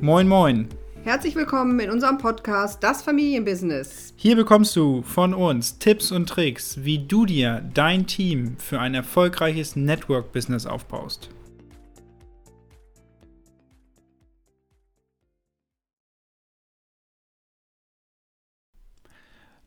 Moin, 0.00 0.28
moin. 0.28 0.68
Herzlich 1.02 1.34
willkommen 1.34 1.80
in 1.80 1.90
unserem 1.90 2.18
Podcast 2.18 2.84
Das 2.84 3.02
Familienbusiness. 3.02 4.14
Hier 4.14 4.36
bekommst 4.36 4.76
du 4.76 5.02
von 5.02 5.34
uns 5.34 5.78
Tipps 5.78 6.12
und 6.12 6.28
Tricks, 6.28 6.84
wie 6.84 7.00
du 7.00 7.26
dir 7.26 7.68
dein 7.74 8.06
Team 8.06 8.56
für 8.58 8.78
ein 8.78 8.94
erfolgreiches 8.94 9.74
Network-Business 9.74 10.66
aufbaust. 10.66 11.30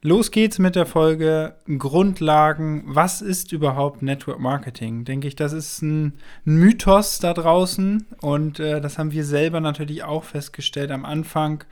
Los 0.04 0.32
geht's 0.32 0.58
mit 0.58 0.76
der 0.76 0.88
Folge 0.88 1.54
Grundlagen. 1.78 2.82
Was 2.88 3.22
ist 3.22 3.52
überhaupt 3.52 4.02
Network 4.02 4.40
Marketing? 4.40 5.06
Denke 5.06 5.28
ich, 5.28 5.36
das 5.36 5.54
ist 5.54 5.84
ein 5.84 6.14
Mythos 6.44 7.20
da 7.20 7.36
draußen 7.36 8.08
und 8.20 8.60
äh, 8.60 8.82
das 8.82 8.98
haben 8.98 9.12
wir 9.12 9.24
selber 9.24 9.60
natürlich 9.60 10.02
auch 10.04 10.24
festgestellt 10.24 10.90
am 10.90 11.06
Anfang. 11.06 11.64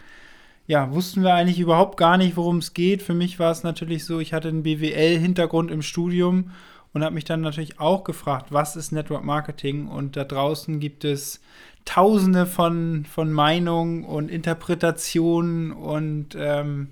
Ja, 0.68 0.94
wussten 0.94 1.24
wir 1.24 1.34
eigentlich 1.34 1.60
überhaupt 1.60 1.98
gar 1.98 2.18
nicht, 2.18 2.38
worum 2.38 2.60
es 2.60 2.76
geht. 2.76 3.02
Für 3.02 3.16
mich 3.16 3.40
war 3.40 3.52
es 3.52 3.64
natürlich 3.64 4.06
so, 4.06 4.20
ich 4.20 4.32
hatte 4.32 4.50
einen 4.50 4.62
BWL-Hintergrund 4.62 5.72
im 5.72 5.82
Studium 5.82 6.52
und 6.94 7.04
habe 7.04 7.16
mich 7.16 7.26
dann 7.26 7.42
natürlich 7.42 7.80
auch 7.80 8.04
gefragt, 8.04 8.52
was 8.52 8.76
ist 8.76 8.92
Network 8.92 9.24
Marketing? 9.24 9.88
Und 9.88 10.16
da 10.16 10.24
draußen 10.24 10.80
gibt 10.80 11.04
es 11.04 11.42
tausende 11.84 12.46
von, 12.46 13.06
von 13.06 13.34
Meinungen 13.34 14.04
und 14.04 14.30
Interpretationen 14.30 15.72
und 15.72 16.38
ähm, 16.38 16.90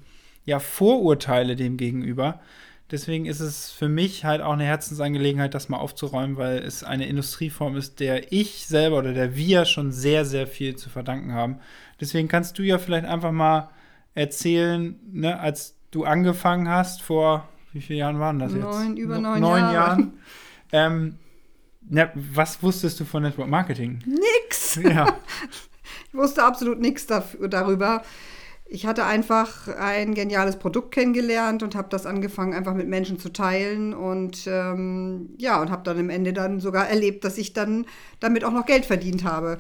ja, 0.47 0.59
Vorurteile 0.59 1.55
dem 1.55 1.75
gegenüber. 1.77 2.39
Deswegen 2.89 3.25
ist 3.25 3.41
es 3.41 3.69
für 3.69 3.89
mich 3.89 4.23
halt 4.23 4.41
auch 4.41 4.53
eine 4.53 4.63
Herzensangelegenheit, 4.63 5.53
das 5.53 5.67
mal 5.67 5.77
aufzuräumen, 5.77 6.37
weil 6.37 6.59
es 6.59 6.85
eine 6.85 7.05
Industrieform 7.05 7.75
ist, 7.75 7.99
der 7.99 8.31
ich 8.31 8.65
selber 8.65 8.99
oder 8.99 9.13
der 9.13 9.35
wir 9.35 9.65
schon 9.65 9.91
sehr, 9.91 10.23
sehr 10.23 10.47
viel 10.47 10.77
zu 10.77 10.89
verdanken 10.89 11.33
haben. 11.33 11.59
Deswegen 11.99 12.29
kannst 12.29 12.57
du 12.57 12.63
ja 12.63 12.77
vielleicht 12.77 13.05
einfach 13.05 13.33
mal 13.33 13.69
erzählen, 14.15 14.97
ne, 15.11 15.37
als 15.37 15.75
du 15.91 16.05
angefangen 16.05 16.69
hast, 16.69 17.01
vor 17.01 17.49
wie 17.73 17.81
viele 17.81 17.99
Jahren 17.99 18.19
waren 18.19 18.39
das 18.39 18.53
jetzt? 18.53 18.63
Neun, 18.63 18.95
über 18.95 19.19
neun, 19.19 19.41
neun 19.41 19.59
Jahre. 19.59 19.73
Jahren. 19.73 20.13
Ähm, 20.71 21.19
na, 21.89 22.09
was 22.15 22.63
wusstest 22.63 23.01
du 23.01 23.05
von 23.05 23.21
Network 23.21 23.49
Marketing? 23.49 23.99
Nix. 24.05 24.75
Ja. 24.75 25.07
ich 26.07 26.13
wusste 26.13 26.41
absolut 26.41 26.79
nichts 26.79 27.05
darüber 27.05 28.01
ich 28.69 28.85
hatte 28.85 29.05
einfach 29.05 29.67
ein 29.67 30.13
geniales 30.13 30.57
Produkt 30.57 30.91
kennengelernt 30.91 31.63
und 31.63 31.75
habe 31.75 31.87
das 31.89 32.05
angefangen, 32.05 32.53
einfach 32.53 32.73
mit 32.73 32.87
Menschen 32.87 33.19
zu 33.19 33.29
teilen 33.29 33.93
und 33.93 34.45
ähm, 34.47 35.29
ja, 35.37 35.61
und 35.61 35.71
habe 35.71 35.83
dann 35.83 35.99
am 35.99 36.09
Ende 36.09 36.33
dann 36.33 36.59
sogar 36.59 36.87
erlebt, 36.87 37.23
dass 37.23 37.37
ich 37.37 37.53
dann 37.53 37.85
damit 38.19 38.43
auch 38.43 38.51
noch 38.51 38.65
Geld 38.65 38.85
verdient 38.85 39.23
habe. 39.23 39.59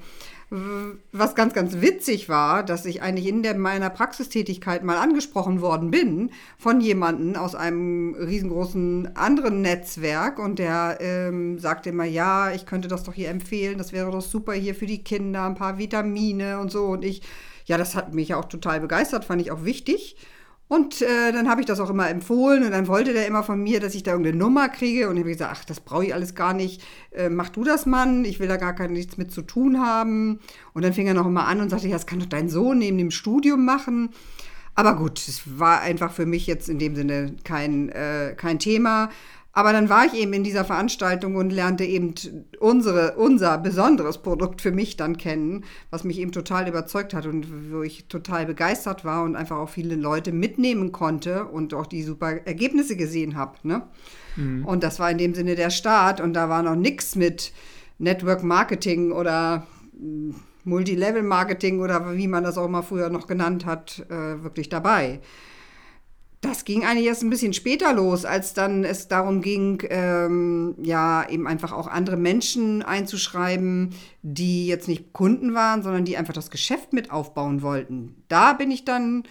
Was 1.11 1.35
ganz, 1.35 1.53
ganz 1.53 1.81
witzig 1.81 2.29
war, 2.29 2.63
dass 2.63 2.85
ich 2.85 3.01
eigentlich 3.01 3.27
in 3.27 3.43
der, 3.43 3.57
meiner 3.57 3.89
Praxistätigkeit 3.89 4.81
mal 4.81 4.95
angesprochen 4.95 5.59
worden 5.59 5.91
bin 5.91 6.31
von 6.57 6.79
jemandem 6.79 7.35
aus 7.35 7.53
einem 7.53 8.15
riesengroßen 8.15 9.17
anderen 9.17 9.61
Netzwerk 9.61 10.39
und 10.39 10.57
der 10.59 10.99
ähm, 11.01 11.59
sagte 11.59 11.89
immer, 11.89 12.05
ja, 12.05 12.53
ich 12.53 12.65
könnte 12.65 12.87
das 12.87 13.03
doch 13.03 13.13
hier 13.13 13.27
empfehlen, 13.27 13.77
das 13.77 13.91
wäre 13.91 14.09
doch 14.09 14.21
super 14.21 14.53
hier 14.53 14.73
für 14.73 14.85
die 14.85 15.03
Kinder, 15.03 15.43
ein 15.43 15.55
paar 15.55 15.77
Vitamine 15.77 16.59
und 16.59 16.71
so 16.71 16.85
und 16.85 17.03
ich 17.03 17.23
ja, 17.67 17.77
das 17.77 17.95
hat 17.95 18.13
mich 18.13 18.33
auch 18.33 18.45
total 18.45 18.79
begeistert, 18.79 19.25
fand 19.25 19.41
ich 19.41 19.51
auch 19.51 19.63
wichtig. 19.63 20.15
Und 20.69 21.01
äh, 21.01 21.31
dann 21.31 21.49
habe 21.49 21.61
ich 21.61 21.67
das 21.67 21.79
auch 21.79 21.89
immer 21.89 22.09
empfohlen 22.09 22.65
und 22.65 22.71
dann 22.71 22.87
wollte 22.87 23.13
der 23.13 23.25
immer 23.25 23.41
von 23.43 23.61
mir, 23.61 23.79
dass 23.79 23.95
ich 23.95 24.03
da 24.03 24.11
irgendeine 24.11 24.37
Nummer 24.37 24.67
kriege. 24.67 25.07
Und 25.07 25.15
ich 25.15 25.21
habe 25.21 25.31
gesagt, 25.31 25.53
ach, 25.55 25.65
das 25.65 25.79
brauche 25.79 26.05
ich 26.05 26.13
alles 26.13 26.35
gar 26.35 26.53
nicht. 26.53 26.81
Äh, 27.11 27.29
mach 27.29 27.49
du 27.49 27.63
das, 27.63 27.85
Mann. 27.85 28.25
Ich 28.25 28.39
will 28.39 28.49
da 28.49 28.57
gar 28.57 28.73
kein, 28.73 28.91
nichts 28.91 29.17
mit 29.17 29.31
zu 29.31 29.43
tun 29.43 29.79
haben. 29.79 30.39
Und 30.73 30.83
dann 30.83 30.91
fing 30.91 31.07
er 31.07 31.13
noch 31.13 31.25
immer 31.25 31.47
an 31.47 31.61
und 31.61 31.69
sagte, 31.69 31.87
ja, 31.87 31.93
das 31.93 32.05
kann 32.05 32.19
doch 32.19 32.25
dein 32.25 32.49
Sohn 32.49 32.79
neben 32.79 32.97
dem 32.97 33.11
Studium 33.11 33.63
machen. 33.63 34.09
Aber 34.75 34.95
gut, 34.95 35.19
es 35.19 35.41
war 35.57 35.81
einfach 35.81 36.11
für 36.11 36.25
mich 36.25 36.47
jetzt 36.47 36.67
in 36.67 36.79
dem 36.79 36.95
Sinne 36.95 37.35
kein, 37.45 37.89
äh, 37.89 38.33
kein 38.35 38.59
Thema. 38.59 39.09
Aber 39.57 39.73
dann 39.73 39.89
war 39.89 40.05
ich 40.05 40.13
eben 40.13 40.33
in 40.33 40.43
dieser 40.43 40.63
Veranstaltung 40.63 41.35
und 41.35 41.49
lernte 41.49 41.83
eben 41.83 42.13
unsere, 42.59 43.15
unser 43.15 43.57
besonderes 43.57 44.19
Produkt 44.19 44.61
für 44.61 44.71
mich 44.71 44.97
dann 44.97 45.17
kennen, 45.17 45.65
was 45.89 46.03
mich 46.03 46.19
eben 46.19 46.31
total 46.31 46.67
überzeugt 46.67 47.15
hat 47.15 47.25
und 47.25 47.71
wo 47.71 47.81
ich 47.81 48.07
total 48.07 48.45
begeistert 48.45 49.03
war 49.03 49.23
und 49.23 49.35
einfach 49.35 49.57
auch 49.57 49.69
viele 49.69 49.95
Leute 49.95 50.31
mitnehmen 50.31 50.91
konnte 50.91 51.45
und 51.45 51.73
auch 51.73 51.87
die 51.87 52.03
super 52.03 52.45
Ergebnisse 52.45 52.95
gesehen 52.95 53.35
habe. 53.35 53.55
Ne? 53.63 53.81
Mhm. 54.35 54.63
Und 54.63 54.83
das 54.83 54.99
war 54.99 55.09
in 55.09 55.17
dem 55.17 55.33
Sinne 55.33 55.55
der 55.55 55.71
Start 55.71 56.21
und 56.21 56.33
da 56.33 56.49
war 56.49 56.61
noch 56.61 56.75
nichts 56.75 57.15
mit 57.15 57.51
Network 57.97 58.43
Marketing 58.43 59.11
oder 59.11 59.65
hm, 59.97 60.35
Multilevel 60.65 61.23
Marketing 61.23 61.79
oder 61.79 62.15
wie 62.15 62.27
man 62.27 62.43
das 62.43 62.59
auch 62.59 62.69
mal 62.69 62.83
früher 62.83 63.09
noch 63.09 63.25
genannt 63.25 63.65
hat, 63.65 64.05
äh, 64.11 64.43
wirklich 64.43 64.69
dabei. 64.69 65.19
Das 66.47 66.65
ging 66.65 66.85
eigentlich 66.85 67.07
erst 67.07 67.23
ein 67.23 67.29
bisschen 67.29 67.53
später 67.53 67.93
los, 67.93 68.25
als 68.25 68.53
dann 68.53 68.83
es 68.83 69.07
darum 69.07 69.41
ging, 69.41 69.83
ähm, 69.89 70.75
ja, 70.81 71.27
eben 71.29 71.47
einfach 71.47 71.73
auch 71.73 71.87
andere 71.87 72.17
Menschen 72.17 72.81
einzuschreiben, 72.81 73.93
die 74.21 74.67
jetzt 74.67 74.87
nicht 74.87 75.13
Kunden 75.13 75.53
waren, 75.53 75.83
sondern 75.83 76.05
die 76.05 76.17
einfach 76.17 76.33
das 76.33 76.49
Geschäft 76.49 76.93
mit 76.93 77.11
aufbauen 77.11 77.61
wollten. 77.61 78.15
Da 78.27 78.53
bin 78.53 78.71
ich 78.71 78.85
dann 78.85 79.23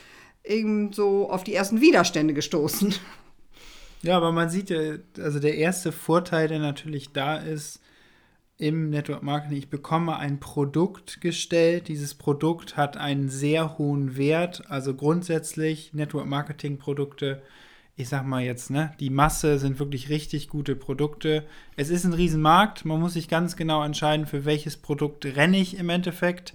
eben 0.45 0.93
so 0.93 1.31
auf 1.31 1.43
die 1.45 1.55
ersten 1.55 1.81
Widerstände 1.81 2.35
gestoßen. 2.35 2.95
Ja, 4.03 4.17
aber 4.19 4.31
man 4.31 4.51
sieht 4.51 4.71
ja, 4.71 4.79
also 5.19 5.41
der 5.41 5.57
erste 5.57 5.91
Vorteil, 5.91 6.49
der 6.49 6.59
natürlich 6.59 7.13
da 7.13 7.39
ist, 7.39 7.81
im 8.59 8.91
Network 8.91 9.23
Marketing, 9.23 9.59
ich 9.59 9.69
bekomme 9.69 10.17
ein 10.17 10.41
Produkt 10.41 11.21
gestellt. 11.21 11.89
Dieses 11.89 12.15
Produkt 12.15 12.77
hat 12.77 12.97
einen 12.97 13.29
sehr 13.29 13.77
hohen 13.77 14.17
Wert. 14.17 14.65
Also 14.71 14.95
grundsätzlich 14.95 15.93
Network 15.93 16.27
Marketing 16.27 16.79
Produkte, 16.79 17.43
ich 17.97 18.09
sag 18.09 18.27
mal 18.27 18.43
jetzt, 18.43 18.71
ne, 18.71 18.93
die 18.99 19.11
Masse 19.11 19.59
sind 19.59 19.79
wirklich 19.79 20.09
richtig 20.09 20.49
gute 20.49 20.75
Produkte. 20.75 21.45
Es 21.77 21.91
ist 21.91 22.05
ein 22.05 22.15
Riesenmarkt. 22.15 22.87
Man 22.87 23.01
muss 23.01 23.13
sich 23.13 23.29
ganz 23.29 23.57
genau 23.57 23.85
entscheiden, 23.85 24.27
für 24.27 24.45
welches 24.47 24.79
Produkt 24.79 25.27
renne 25.27 25.59
ich 25.59 25.79
im 25.79 25.91
Endeffekt, 25.91 26.55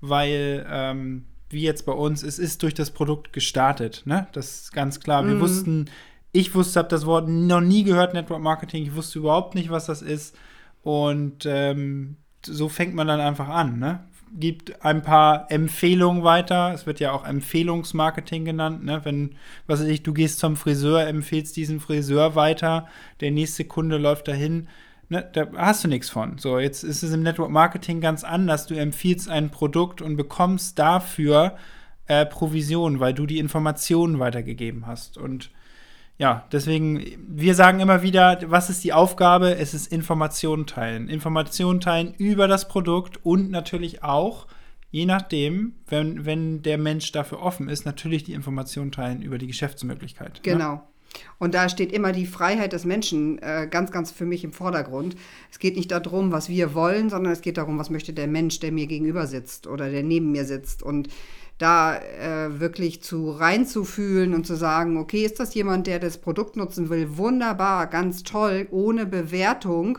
weil 0.00 0.66
ähm, 0.70 1.26
wie 1.50 1.62
jetzt 1.62 1.84
bei 1.84 1.92
uns, 1.92 2.22
es 2.22 2.38
ist 2.38 2.62
durch 2.62 2.72
das 2.72 2.90
Produkt 2.90 3.34
gestartet. 3.34 4.02
Ne? 4.06 4.26
Das 4.32 4.62
ist 4.62 4.72
ganz 4.72 5.00
klar. 5.00 5.26
Wir 5.26 5.34
mhm. 5.34 5.40
wussten, 5.40 5.90
ich 6.32 6.54
wusste, 6.54 6.78
habe 6.78 6.88
das 6.88 7.04
Wort 7.04 7.28
noch 7.28 7.60
nie 7.60 7.84
gehört, 7.84 8.14
Network 8.14 8.40
Marketing. 8.40 8.84
Ich 8.84 8.94
wusste 8.94 9.18
überhaupt 9.18 9.54
nicht, 9.54 9.68
was 9.68 9.84
das 9.84 10.00
ist. 10.00 10.34
Und 10.82 11.46
ähm, 11.46 12.16
so 12.44 12.68
fängt 12.68 12.94
man 12.94 13.06
dann 13.06 13.20
einfach 13.20 13.48
an. 13.48 13.78
Ne? 13.78 14.00
Gibt 14.34 14.84
ein 14.84 15.02
paar 15.02 15.50
Empfehlungen 15.50 16.24
weiter. 16.24 16.72
Es 16.74 16.86
wird 16.86 17.00
ja 17.00 17.12
auch 17.12 17.26
Empfehlungsmarketing 17.26 18.44
genannt. 18.44 18.84
Ne? 18.84 19.00
Wenn, 19.04 19.36
was 19.66 19.80
weiß 19.80 19.88
ich, 19.88 20.02
du 20.02 20.12
gehst 20.12 20.38
zum 20.38 20.56
Friseur, 20.56 21.06
empfehlst 21.06 21.56
diesen 21.56 21.80
Friseur 21.80 22.34
weiter, 22.34 22.88
der 23.20 23.30
nächste 23.30 23.64
Kunde 23.64 23.98
läuft 23.98 24.28
dahin. 24.28 24.68
Ne? 25.08 25.28
Da 25.32 25.46
hast 25.56 25.84
du 25.84 25.88
nichts 25.88 26.10
von. 26.10 26.38
So, 26.38 26.58
jetzt 26.58 26.82
ist 26.82 27.02
es 27.02 27.12
im 27.12 27.22
Network 27.22 27.50
Marketing 27.50 28.00
ganz 28.00 28.24
anders. 28.24 28.66
Du 28.66 28.74
empfiehlst 28.74 29.28
ein 29.28 29.50
Produkt 29.50 30.02
und 30.02 30.16
bekommst 30.16 30.78
dafür 30.78 31.56
äh, 32.06 32.26
Provision, 32.26 32.98
weil 32.98 33.14
du 33.14 33.26
die 33.26 33.38
Informationen 33.38 34.18
weitergegeben 34.18 34.86
hast. 34.86 35.18
Und 35.18 35.50
ja, 36.18 36.46
deswegen, 36.52 37.02
wir 37.26 37.54
sagen 37.54 37.80
immer 37.80 38.02
wieder, 38.02 38.38
was 38.46 38.70
ist 38.70 38.84
die 38.84 38.92
Aufgabe? 38.92 39.56
Es 39.56 39.74
ist 39.74 39.92
Informationen 39.92 40.66
teilen. 40.66 41.08
Informationen 41.08 41.80
teilen 41.80 42.14
über 42.16 42.46
das 42.48 42.68
Produkt 42.68 43.24
und 43.24 43.50
natürlich 43.50 44.02
auch, 44.02 44.46
je 44.90 45.06
nachdem, 45.06 45.74
wenn, 45.88 46.24
wenn 46.24 46.62
der 46.62 46.78
Mensch 46.78 47.10
dafür 47.12 47.40
offen 47.40 47.68
ist, 47.68 47.86
natürlich 47.86 48.24
die 48.24 48.34
Informationen 48.34 48.92
teilen 48.92 49.22
über 49.22 49.38
die 49.38 49.46
Geschäftsmöglichkeit. 49.46 50.34
Ne? 50.34 50.40
Genau. 50.42 50.74
Ne? 50.74 50.82
Und 51.38 51.54
da 51.54 51.68
steht 51.68 51.92
immer 51.92 52.12
die 52.12 52.26
Freiheit 52.26 52.72
des 52.72 52.84
Menschen 52.84 53.38
äh, 53.42 53.66
ganz, 53.70 53.90
ganz 53.90 54.10
für 54.10 54.24
mich 54.24 54.44
im 54.44 54.52
Vordergrund. 54.52 55.16
Es 55.50 55.58
geht 55.58 55.76
nicht 55.76 55.90
darum, 55.90 56.32
was 56.32 56.48
wir 56.48 56.74
wollen, 56.74 57.10
sondern 57.10 57.32
es 57.32 57.40
geht 57.40 57.58
darum, 57.58 57.78
was 57.78 57.90
möchte 57.90 58.12
der 58.12 58.28
Mensch, 58.28 58.60
der 58.60 58.72
mir 58.72 58.86
gegenüber 58.86 59.26
sitzt 59.26 59.66
oder 59.66 59.90
der 59.90 60.02
neben 60.02 60.30
mir 60.30 60.44
sitzt. 60.44 60.82
Und 60.82 61.08
da 61.62 61.96
äh, 61.96 62.60
wirklich 62.60 63.02
zu 63.02 63.30
reinzufühlen 63.30 64.34
und 64.34 64.46
zu 64.46 64.56
sagen, 64.56 64.96
okay, 64.96 65.24
ist 65.24 65.40
das 65.40 65.54
jemand, 65.54 65.86
der 65.86 65.98
das 65.98 66.18
Produkt 66.18 66.56
nutzen 66.56 66.90
will? 66.90 67.16
Wunderbar, 67.16 67.86
ganz 67.86 68.22
toll, 68.24 68.66
ohne 68.70 69.06
Bewertung. 69.06 69.98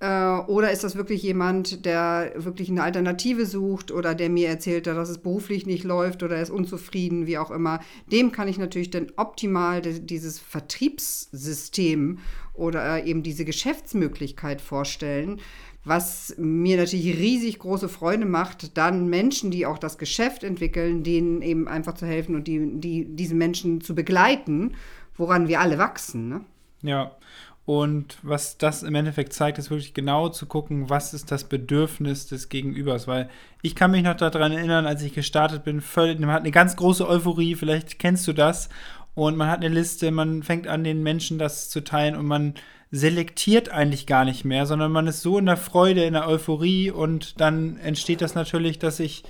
Äh, 0.00 0.38
oder 0.46 0.70
ist 0.70 0.84
das 0.84 0.96
wirklich 0.96 1.22
jemand, 1.22 1.84
der 1.84 2.32
wirklich 2.36 2.70
eine 2.70 2.82
Alternative 2.82 3.46
sucht 3.46 3.90
oder 3.90 4.14
der 4.14 4.30
mir 4.30 4.48
erzählt, 4.48 4.86
dass 4.86 5.08
es 5.08 5.18
beruflich 5.18 5.66
nicht 5.66 5.84
läuft 5.84 6.22
oder 6.22 6.40
ist 6.40 6.50
unzufrieden, 6.50 7.26
wie 7.26 7.38
auch 7.38 7.50
immer? 7.50 7.80
Dem 8.10 8.32
kann 8.32 8.48
ich 8.48 8.58
natürlich 8.58 8.90
dann 8.90 9.12
optimal 9.16 9.82
dieses 9.82 10.38
Vertriebssystem 10.38 12.18
oder 12.54 13.04
eben 13.04 13.22
diese 13.22 13.44
Geschäftsmöglichkeit 13.44 14.60
vorstellen 14.60 15.40
was 15.88 16.34
mir 16.38 16.76
natürlich 16.76 17.18
riesig 17.18 17.58
große 17.58 17.88
Freude 17.88 18.26
macht, 18.26 18.76
dann 18.76 19.08
Menschen, 19.08 19.50
die 19.50 19.64
auch 19.64 19.78
das 19.78 19.96
Geschäft 19.96 20.44
entwickeln, 20.44 21.02
denen 21.02 21.40
eben 21.40 21.66
einfach 21.66 21.94
zu 21.94 22.06
helfen 22.06 22.34
und 22.34 22.46
die, 22.46 22.78
die, 22.80 23.06
diese 23.16 23.34
Menschen 23.34 23.80
zu 23.80 23.94
begleiten, 23.94 24.74
woran 25.16 25.48
wir 25.48 25.60
alle 25.60 25.78
wachsen. 25.78 26.28
Ne? 26.28 26.40
Ja. 26.82 27.16
Und 27.68 28.16
was 28.22 28.56
das 28.56 28.82
im 28.82 28.94
Endeffekt 28.94 29.34
zeigt, 29.34 29.58
ist 29.58 29.68
wirklich 29.68 29.92
genau 29.92 30.30
zu 30.30 30.46
gucken, 30.46 30.88
was 30.88 31.12
ist 31.12 31.30
das 31.30 31.44
Bedürfnis 31.44 32.26
des 32.26 32.48
Gegenübers. 32.48 33.06
Weil 33.06 33.28
ich 33.60 33.74
kann 33.74 33.90
mich 33.90 34.02
noch 34.04 34.16
daran 34.16 34.52
erinnern, 34.52 34.86
als 34.86 35.02
ich 35.02 35.12
gestartet 35.12 35.64
bin, 35.64 35.82
völlig, 35.82 36.18
man 36.18 36.30
hat 36.30 36.40
eine 36.40 36.50
ganz 36.50 36.76
große 36.76 37.06
Euphorie, 37.06 37.56
vielleicht 37.56 37.98
kennst 37.98 38.26
du 38.26 38.32
das. 38.32 38.70
Und 39.14 39.36
man 39.36 39.50
hat 39.50 39.58
eine 39.58 39.68
Liste, 39.68 40.10
man 40.10 40.42
fängt 40.42 40.66
an, 40.66 40.82
den 40.82 41.02
Menschen 41.02 41.38
das 41.38 41.68
zu 41.68 41.84
teilen 41.84 42.16
und 42.16 42.24
man 42.24 42.54
selektiert 42.90 43.68
eigentlich 43.68 44.06
gar 44.06 44.24
nicht 44.24 44.46
mehr, 44.46 44.64
sondern 44.64 44.90
man 44.90 45.06
ist 45.06 45.20
so 45.20 45.36
in 45.36 45.44
der 45.44 45.58
Freude, 45.58 46.04
in 46.04 46.14
der 46.14 46.26
Euphorie 46.26 46.90
und 46.90 47.38
dann 47.38 47.76
entsteht 47.76 48.22
das 48.22 48.34
natürlich, 48.34 48.78
dass 48.78 48.98
ich 48.98 49.24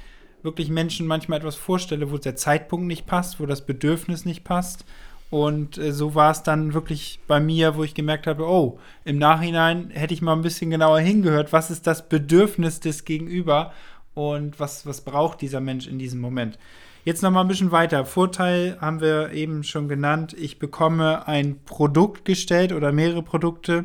wirklich 0.45 0.71
Menschen 0.71 1.09
manchmal 1.09 1.41
etwas 1.41 1.57
vorstelle, 1.57 2.13
wo 2.13 2.19
der 2.19 2.37
Zeitpunkt 2.37 2.87
nicht 2.87 3.05
passt, 3.05 3.41
wo 3.41 3.47
das 3.47 3.67
Bedürfnis 3.67 4.25
nicht 4.25 4.45
passt. 4.45 4.85
Und 5.31 5.77
äh, 5.77 5.93
so 5.93 6.15
war 6.15 6.31
es 6.31 6.43
dann 6.43 6.73
wirklich 6.75 7.21
bei 7.27 7.41
mir, 7.41 7.77
wo 7.77 7.85
ich 7.85 7.95
gemerkt 7.95 8.27
habe, 8.27 8.47
oh, 8.47 8.79
im 9.05 9.19
Nachhinein 9.19 9.91
hätte 9.91 10.15
ich 10.15 10.23
mal 10.23 10.33
ein 10.33 10.43
bisschen 10.43 10.71
genauer 10.71 11.01
hingehört, 11.01 11.53
was 11.53 11.71
ist 11.71 11.87
das 11.87 12.09
Bedürfnis 12.09 12.81
des 12.81 13.05
Gegenüber 13.05 13.73
und 14.15 14.59
was, 14.59 14.87
was 14.87 15.03
braucht 15.03 15.41
dieser 15.43 15.61
Mensch 15.61 15.87
in 15.87 15.99
diesem 15.99 16.21
Moment. 16.21 16.59
Jetzt 17.05 17.23
noch 17.23 17.31
mal 17.31 17.43
ein 17.43 17.49
bisschen 17.49 17.73
weiter. 17.73 18.05
Vorteil 18.05 18.77
haben 18.81 19.01
wir 19.01 19.33
eben 19.33 19.65
schon 19.65 19.89
genannt. 19.89 20.35
Ich 20.39 20.59
bekomme 20.59 21.27
ein 21.27 21.63
Produkt 21.65 22.25
gestellt 22.25 22.73
oder 22.73 22.93
mehrere 22.93 23.23
Produkte. 23.23 23.85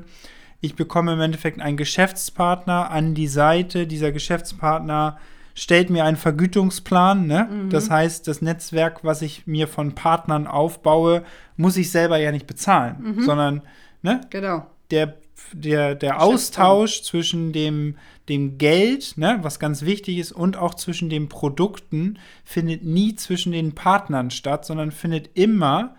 Ich 0.62 0.75
bekomme 0.75 1.13
im 1.13 1.22
Endeffekt 1.22 1.62
einen 1.62 1.78
Geschäftspartner 1.78 2.89
an 2.89 3.13
die 3.13 3.28
Seite. 3.28 3.86
Dieser 3.86 4.12
Geschäftspartner 4.12 5.19
stellt 5.56 5.90
mir 5.90 6.06
einen 6.06 6.18
Vergütungsplan. 6.18 7.28
Ne? 7.28 7.48
Mhm. 7.50 7.70
Das 7.70 7.90
heißt, 7.90 8.28
das 8.28 8.42
Netzwerk, 8.42 9.04
was 9.04 9.22
ich 9.22 9.46
mir 9.48 9.68
von 9.68 9.96
Partnern 9.96 10.48
aufbaue, 10.48 11.24
muss 11.58 11.78
ich 11.78 11.92
selber 11.92 12.18
ja 12.18 12.32
nicht 12.32 12.48
bezahlen, 12.48 13.16
mhm. 13.16 13.22
sondern 13.24 13.62
ne? 14.02 14.22
genau. 14.30 14.68
der, 14.92 15.16
der, 15.54 15.96
der 15.96 16.22
Austausch 16.22 17.02
zwischen 17.04 17.54
dem, 17.54 17.96
dem 18.30 18.58
Geld, 18.58 19.18
ne, 19.18 19.40
was 19.42 19.60
ganz 19.60 19.84
wichtig 19.84 20.18
ist, 20.18 20.32
und 20.32 20.58
auch 20.58 20.76
zwischen 20.76 21.10
den 21.10 21.30
Produkten 21.30 22.18
findet 22.44 22.84
nie 22.84 23.16
zwischen 23.16 23.52
den 23.52 23.76
Partnern 23.76 24.32
statt, 24.32 24.66
sondern 24.66 24.92
findet 24.92 25.32
immer 25.34 25.96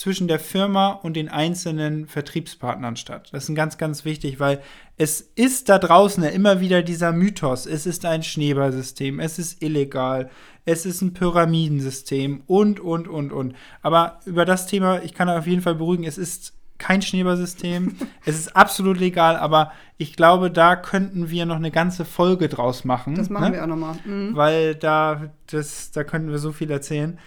zwischen 0.00 0.28
der 0.28 0.40
Firma 0.40 0.92
und 0.92 1.14
den 1.14 1.28
einzelnen 1.28 2.06
Vertriebspartnern 2.06 2.96
statt. 2.96 3.28
Das 3.32 3.46
ist 3.46 3.54
ganz, 3.54 3.76
ganz 3.76 4.06
wichtig, 4.06 4.40
weil 4.40 4.62
es 4.96 5.20
ist 5.20 5.68
da 5.68 5.78
draußen 5.78 6.24
ja 6.24 6.30
immer 6.30 6.58
wieder 6.60 6.80
dieser 6.80 7.12
Mythos. 7.12 7.66
Es 7.66 7.84
ist 7.84 8.06
ein 8.06 8.22
Schneeballsystem, 8.22 9.20
es 9.20 9.38
ist 9.38 9.62
illegal, 9.62 10.30
es 10.64 10.86
ist 10.86 11.02
ein 11.02 11.12
Pyramidensystem 11.12 12.44
und, 12.46 12.80
und, 12.80 13.08
und, 13.08 13.30
und. 13.30 13.54
Aber 13.82 14.20
über 14.24 14.46
das 14.46 14.66
Thema, 14.66 15.02
ich 15.02 15.12
kann 15.12 15.28
auf 15.28 15.46
jeden 15.46 15.60
Fall 15.60 15.74
beruhigen, 15.74 16.04
es 16.04 16.16
ist 16.16 16.54
kein 16.78 17.02
Schneeballsystem. 17.02 17.94
es 18.24 18.38
ist 18.38 18.56
absolut 18.56 18.98
legal, 18.98 19.36
aber 19.36 19.70
ich 19.98 20.16
glaube, 20.16 20.50
da 20.50 20.76
könnten 20.76 21.28
wir 21.28 21.44
noch 21.44 21.56
eine 21.56 21.70
ganze 21.70 22.06
Folge 22.06 22.48
draus 22.48 22.86
machen. 22.86 23.16
Das 23.16 23.28
machen 23.28 23.50
ne? 23.50 23.56
wir 23.58 23.64
auch 23.64 23.68
nochmal. 23.68 23.96
Mhm. 24.06 24.34
Weil 24.34 24.76
da, 24.76 25.30
das, 25.48 25.90
da 25.90 26.04
könnten 26.04 26.30
wir 26.30 26.38
so 26.38 26.52
viel 26.52 26.70
erzählen. 26.70 27.18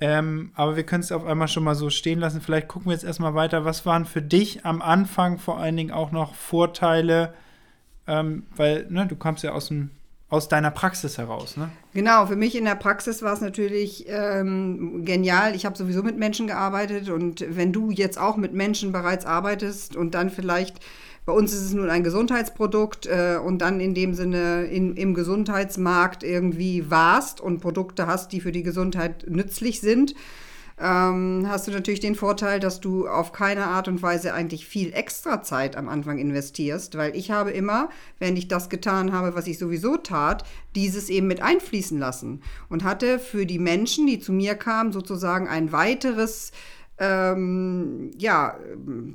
Ähm, 0.00 0.50
aber 0.54 0.76
wir 0.76 0.82
können 0.82 1.02
es 1.02 1.12
auf 1.12 1.24
einmal 1.24 1.48
schon 1.48 1.64
mal 1.64 1.74
so 1.74 1.88
stehen 1.88 2.18
lassen. 2.18 2.40
Vielleicht 2.40 2.68
gucken 2.68 2.86
wir 2.86 2.94
jetzt 2.94 3.04
erstmal 3.04 3.34
weiter. 3.34 3.64
Was 3.64 3.86
waren 3.86 4.04
für 4.04 4.22
dich 4.22 4.64
am 4.64 4.82
Anfang 4.82 5.38
vor 5.38 5.58
allen 5.58 5.76
Dingen 5.76 5.92
auch 5.92 6.10
noch 6.10 6.34
Vorteile? 6.34 7.32
Ähm, 8.06 8.44
weil 8.56 8.86
ne, 8.90 9.06
du 9.06 9.16
kommst 9.16 9.44
ja 9.44 9.52
aus, 9.52 9.68
dem, 9.68 9.90
aus 10.28 10.48
deiner 10.48 10.70
Praxis 10.70 11.16
heraus. 11.16 11.56
Ne? 11.56 11.70
Genau, 11.94 12.26
für 12.26 12.36
mich 12.36 12.56
in 12.56 12.64
der 12.64 12.74
Praxis 12.74 13.22
war 13.22 13.32
es 13.32 13.40
natürlich 13.40 14.04
ähm, 14.08 15.04
genial. 15.04 15.54
Ich 15.54 15.64
habe 15.64 15.76
sowieso 15.76 16.02
mit 16.02 16.18
Menschen 16.18 16.46
gearbeitet 16.46 17.08
und 17.08 17.44
wenn 17.48 17.72
du 17.72 17.90
jetzt 17.90 18.18
auch 18.18 18.36
mit 18.36 18.52
Menschen 18.52 18.92
bereits 18.92 19.24
arbeitest 19.24 19.96
und 19.96 20.14
dann 20.14 20.28
vielleicht 20.28 20.80
bei 21.26 21.32
uns 21.32 21.52
ist 21.52 21.62
es 21.62 21.72
nun 21.72 21.88
ein 21.88 22.04
Gesundheitsprodukt 22.04 23.06
äh, 23.06 23.38
und 23.42 23.58
dann 23.58 23.80
in 23.80 23.94
dem 23.94 24.14
Sinne 24.14 24.64
in, 24.64 24.96
im 24.96 25.14
Gesundheitsmarkt 25.14 26.22
irgendwie 26.22 26.90
warst 26.90 27.40
und 27.40 27.60
Produkte 27.60 28.06
hast, 28.06 28.32
die 28.32 28.40
für 28.40 28.52
die 28.52 28.62
Gesundheit 28.62 29.26
nützlich 29.28 29.80
sind, 29.80 30.14
ähm, 30.76 31.46
hast 31.48 31.68
du 31.68 31.70
natürlich 31.70 32.00
den 32.00 32.16
Vorteil, 32.16 32.58
dass 32.58 32.80
du 32.80 33.06
auf 33.06 33.30
keine 33.30 33.66
Art 33.66 33.86
und 33.86 34.02
Weise 34.02 34.34
eigentlich 34.34 34.66
viel 34.66 34.92
extra 34.92 35.40
Zeit 35.42 35.76
am 35.76 35.88
Anfang 35.88 36.18
investierst, 36.18 36.96
weil 36.96 37.14
ich 37.16 37.30
habe 37.30 37.52
immer, 37.52 37.90
wenn 38.18 38.36
ich 38.36 38.48
das 38.48 38.68
getan 38.68 39.12
habe, 39.12 39.36
was 39.36 39.46
ich 39.46 39.58
sowieso 39.58 39.96
tat, 39.96 40.44
dieses 40.74 41.10
eben 41.10 41.28
mit 41.28 41.40
einfließen 41.40 41.96
lassen 41.96 42.42
und 42.68 42.82
hatte 42.82 43.20
für 43.20 43.46
die 43.46 43.60
Menschen, 43.60 44.08
die 44.08 44.18
zu 44.18 44.32
mir 44.32 44.56
kamen, 44.56 44.92
sozusagen 44.92 45.46
ein 45.46 45.70
weiteres 45.70 46.50
ähm, 46.98 48.12
ja, 48.16 48.56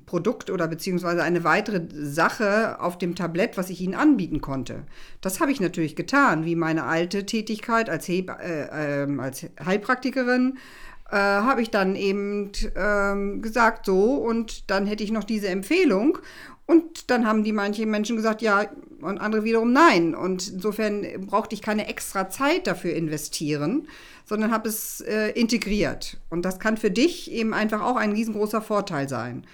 Produkt 0.06 0.50
oder 0.50 0.68
beziehungsweise 0.68 1.24
eine 1.24 1.44
weitere 1.44 1.82
Sache 1.94 2.80
auf 2.82 2.98
dem 2.98 3.16
Tablett, 3.16 3.58
was 3.58 3.70
ich 3.70 3.80
ihnen 3.82 3.96
anbieten 3.96 4.42
konnte. 4.42 4.84
Das 5.22 5.40
habe 5.40 5.52
ich 5.52 5.62
natürlich 5.62 5.96
getan, 5.96 6.46
wie 6.46 6.56
meine 6.56 6.84
alte 6.84 7.26
Tätigkeit 7.26 7.90
als, 7.90 8.06
He 8.06 8.28
äh, 8.28 9.04
äh, 9.04 9.20
als 9.20 9.46
Heilpraktikerin. 9.66 10.58
Äh, 11.10 11.16
habe 11.16 11.62
ich 11.62 11.72
dann 11.72 11.96
eben 11.96 12.52
ähm, 12.76 13.42
gesagt, 13.42 13.86
so, 13.86 14.16
und 14.16 14.70
dann 14.70 14.86
hätte 14.86 15.04
ich 15.04 15.12
noch 15.12 15.24
diese 15.24 15.48
Empfehlung. 15.48 16.20
Und 16.70 17.10
dann 17.10 17.26
haben 17.26 17.44
die 17.44 17.52
manche 17.52 17.88
Menschen 17.88 18.16
gesagt, 18.16 18.44
ja, 18.44 18.68
und 19.02 19.18
andere 19.18 19.44
wiederum 19.44 19.74
nein. 19.74 20.14
Und 20.14 20.50
insofern 20.50 21.04
brauchte 21.26 21.56
ich 21.56 21.64
keine 21.64 21.88
extra 21.88 22.30
Zeit 22.30 22.68
dafür 22.68 22.94
investieren, 22.94 23.88
sondern 24.24 24.52
habe 24.52 24.70
es 24.70 25.02
äh, 25.02 25.30
integriert. 25.32 26.18
Und 26.30 26.46
das 26.46 26.60
kann 26.60 26.78
für 26.78 26.92
dich 26.92 27.32
eben 27.32 27.56
einfach 27.56 27.82
auch 27.82 27.96
ein 27.96 28.12
riesengroßer 28.12 28.62
Vorteil 28.62 29.10
sein. 29.10 29.48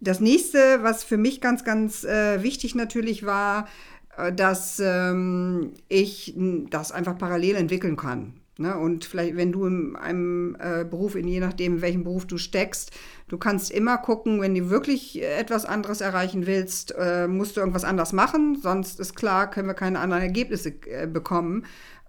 Das 0.00 0.20
nächste, 0.20 0.82
was 0.82 1.04
für 1.04 1.18
mich 1.18 1.42
ganz, 1.42 1.64
ganz 1.64 2.02
äh, 2.02 2.42
wichtig 2.42 2.74
natürlich 2.74 3.26
war, 3.26 3.68
äh, 4.16 4.32
dass 4.32 4.80
ähm, 4.82 5.74
ich 5.90 6.34
das 6.70 6.92
einfach 6.92 7.18
parallel 7.18 7.56
entwickeln 7.56 7.96
kann. 7.96 8.40
Ne? 8.56 8.74
Und 8.74 9.04
vielleicht, 9.04 9.36
wenn 9.36 9.52
du 9.52 9.66
in 9.66 9.96
einem 9.96 10.56
äh, 10.58 10.84
Beruf, 10.84 11.14
in 11.14 11.28
je 11.28 11.40
nachdem, 11.40 11.74
in 11.74 11.82
welchem 11.82 12.04
Beruf 12.04 12.26
du 12.26 12.38
steckst, 12.38 12.92
du 13.28 13.38
kannst 13.38 13.70
immer 13.70 13.98
gucken, 13.98 14.40
wenn 14.40 14.54
du 14.54 14.70
wirklich 14.70 15.22
etwas 15.22 15.64
anderes 15.64 16.00
erreichen 16.00 16.46
willst, 16.46 16.94
äh, 16.98 17.26
musst 17.26 17.56
du 17.56 17.60
irgendwas 17.60 17.84
anders 17.84 18.12
machen. 18.12 18.58
Sonst 18.60 19.00
ist 19.00 19.16
klar, 19.16 19.50
können 19.50 19.68
wir 19.68 19.74
keine 19.74 20.00
anderen 20.00 20.22
Ergebnisse 20.22 20.74
äh, 20.86 21.06
bekommen 21.06 21.64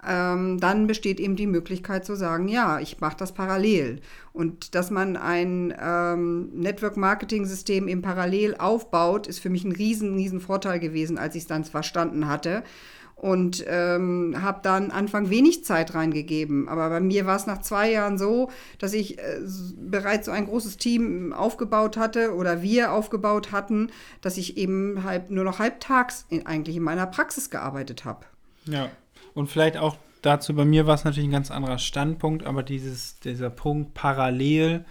ähm, 0.08 0.60
dann 0.60 0.88
besteht 0.88 1.20
eben 1.20 1.36
die 1.36 1.48
Möglichkeit 1.48 2.06
zu 2.06 2.16
sagen, 2.16 2.48
ja, 2.48 2.80
ich 2.80 3.00
mache 3.00 3.18
das 3.18 3.34
parallel. 3.34 4.02
Und 4.34 4.76
dass 4.76 4.92
man 4.92 5.18
ein 5.18 5.74
ähm, 5.80 6.50
Network-Marketing-System 6.54 7.88
eben 7.88 8.01
parallel 8.01 8.56
aufbaut, 8.56 9.28
ist 9.28 9.39
für 9.39 9.50
mich 9.50 9.63
ein 9.63 9.72
riesen, 9.72 10.16
riesen 10.16 10.42
Vorteil 10.42 10.80
gewesen, 10.80 11.18
als 11.18 11.36
ich 11.36 11.44
es 11.44 11.48
dann 11.48 11.63
verstanden 11.63 12.28
hatte. 12.28 12.63
Und 13.25 13.65
ähm, 13.67 14.36
habe 14.39 14.60
dann 14.62 14.91
Anfang 14.91 15.32
wenig 15.32 15.65
Zeit 15.65 15.96
reingegeben. 15.96 16.70
Aber 16.70 16.89
bei 16.89 17.00
mir 17.00 17.25
war 17.25 17.36
es 17.36 17.48
nach 17.48 17.60
zwei 17.62 17.89
Jahren 17.91 18.20
so, 18.20 18.51
dass 18.77 18.94
ich 18.94 19.17
äh, 19.17 19.39
bereits 19.79 20.27
so 20.27 20.32
ein 20.32 20.46
großes 20.46 20.77
Team 20.77 21.34
aufgebaut 21.34 21.98
hatte 21.98 22.36
oder 22.36 22.62
wir 22.62 22.94
aufgebaut 22.94 23.51
hatten, 23.51 23.89
dass 24.22 24.38
ich 24.38 24.58
eben 24.58 25.03
halb, 25.03 25.32
nur 25.32 25.44
noch 25.44 25.58
halbtags 25.58 26.27
in, 26.29 26.46
eigentlich 26.46 26.75
in 26.75 26.84
meiner 26.84 27.08
Praxis 27.08 27.50
gearbeitet 27.50 28.05
habe. 28.05 28.27
Ja. 28.65 28.91
Und 29.34 29.48
vielleicht 29.48 29.77
auch 29.77 29.98
dazu, 30.22 30.53
bei 30.53 30.65
mir 30.65 30.86
war 30.86 30.94
es 30.94 31.03
natürlich 31.03 31.27
ein 31.27 31.32
ganz 31.32 31.50
anderer 31.50 31.79
Standpunkt, 31.79 32.46
aber 32.46 32.62
dieses, 32.62 33.20
dieser 33.22 33.50
Punkt 33.50 33.96
parallel 33.96 34.86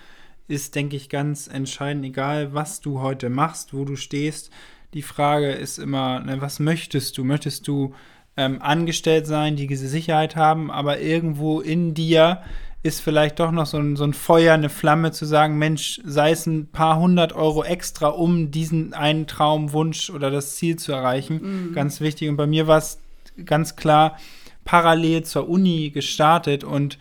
ist, 0.48 0.74
denke 0.74 0.96
ich, 0.96 1.08
ganz 1.08 1.46
entscheidend, 1.46 2.04
egal 2.04 2.52
was 2.52 2.80
du 2.80 3.00
heute 3.00 3.30
machst, 3.30 3.74
wo 3.74 3.84
du 3.84 3.94
stehst. 3.94 4.50
Die 4.92 5.02
Frage 5.02 5.52
ist 5.52 5.78
immer, 5.78 6.18
ne, 6.18 6.40
was 6.40 6.58
möchtest 6.58 7.16
du? 7.16 7.22
Möchtest 7.22 7.68
du 7.68 7.94
ähm, 8.36 8.60
angestellt 8.60 9.26
sein, 9.26 9.56
die 9.56 9.66
diese 9.66 9.88
Sicherheit 9.88 10.36
haben, 10.36 10.70
aber 10.70 11.00
irgendwo 11.00 11.60
in 11.60 11.94
dir 11.94 12.42
ist 12.82 13.00
vielleicht 13.00 13.40
doch 13.40 13.50
noch 13.50 13.64
so 13.64 13.78
ein, 13.78 13.96
so 13.96 14.04
ein 14.04 14.12
Feuer, 14.12 14.52
eine 14.52 14.68
Flamme 14.68 15.10
zu 15.10 15.24
sagen, 15.24 15.56
Mensch, 15.56 16.02
sei 16.04 16.32
es 16.32 16.46
ein 16.46 16.66
paar 16.66 16.98
hundert 16.98 17.32
Euro 17.32 17.64
extra, 17.64 18.08
um 18.08 18.50
diesen 18.50 18.92
einen 18.92 19.26
Traumwunsch 19.26 20.10
oder 20.10 20.30
das 20.30 20.56
Ziel 20.56 20.76
zu 20.76 20.92
erreichen. 20.92 21.68
Mhm. 21.70 21.72
Ganz 21.74 22.02
wichtig. 22.02 22.28
Und 22.28 22.36
bei 22.36 22.46
mir 22.46 22.66
war 22.66 22.76
es 22.76 23.00
ganz 23.46 23.76
klar 23.76 24.18
parallel 24.66 25.24
zur 25.24 25.48
Uni 25.48 25.90
gestartet 25.90 26.62
und 26.62 26.98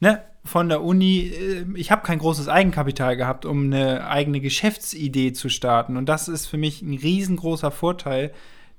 ne, 0.00 0.22
von 0.42 0.68
der 0.68 0.82
Uni, 0.82 1.32
äh, 1.34 1.66
ich 1.74 1.90
habe 1.90 2.02
kein 2.02 2.18
großes 2.18 2.48
Eigenkapital 2.48 3.16
gehabt, 3.16 3.44
um 3.44 3.64
eine 3.64 4.08
eigene 4.08 4.40
Geschäftsidee 4.40 5.32
zu 5.32 5.50
starten. 5.50 5.98
Und 5.98 6.08
das 6.08 6.28
ist 6.28 6.46
für 6.46 6.56
mich 6.56 6.80
ein 6.80 6.96
riesengroßer 6.96 7.70
Vorteil, 7.70 8.32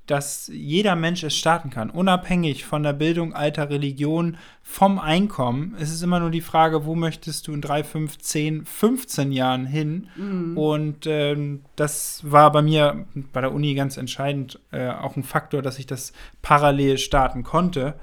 dass 0.08 0.50
jeder 0.52 0.96
Mensch 0.96 1.22
es 1.22 1.36
starten 1.36 1.68
kann, 1.68 1.90
unabhängig 1.90 2.64
von 2.64 2.82
der 2.82 2.94
Bildung, 2.94 3.34
Alter, 3.34 3.68
Religion, 3.68 4.38
vom 4.62 4.98
Einkommen. 4.98 5.76
Es 5.78 5.92
ist 5.92 6.02
immer 6.02 6.18
nur 6.18 6.30
die 6.30 6.40
Frage, 6.40 6.86
wo 6.86 6.94
möchtest 6.94 7.46
du 7.46 7.52
in 7.52 7.60
drei, 7.60 7.84
fünf, 7.84 8.16
zehn, 8.18 8.64
15 8.64 9.32
Jahren 9.32 9.66
hin? 9.66 10.08
Mhm. 10.16 10.56
Und 10.56 11.06
ähm, 11.06 11.60
das 11.76 12.22
war 12.24 12.50
bei 12.50 12.62
mir 12.62 13.06
bei 13.34 13.42
der 13.42 13.52
Uni 13.52 13.74
ganz 13.74 13.98
entscheidend 13.98 14.58
äh, 14.72 14.88
auch 14.88 15.14
ein 15.16 15.24
Faktor, 15.24 15.60
dass 15.60 15.78
ich 15.78 15.86
das 15.86 16.14
parallel 16.40 16.96
starten 16.96 17.42
konnte. 17.42 17.94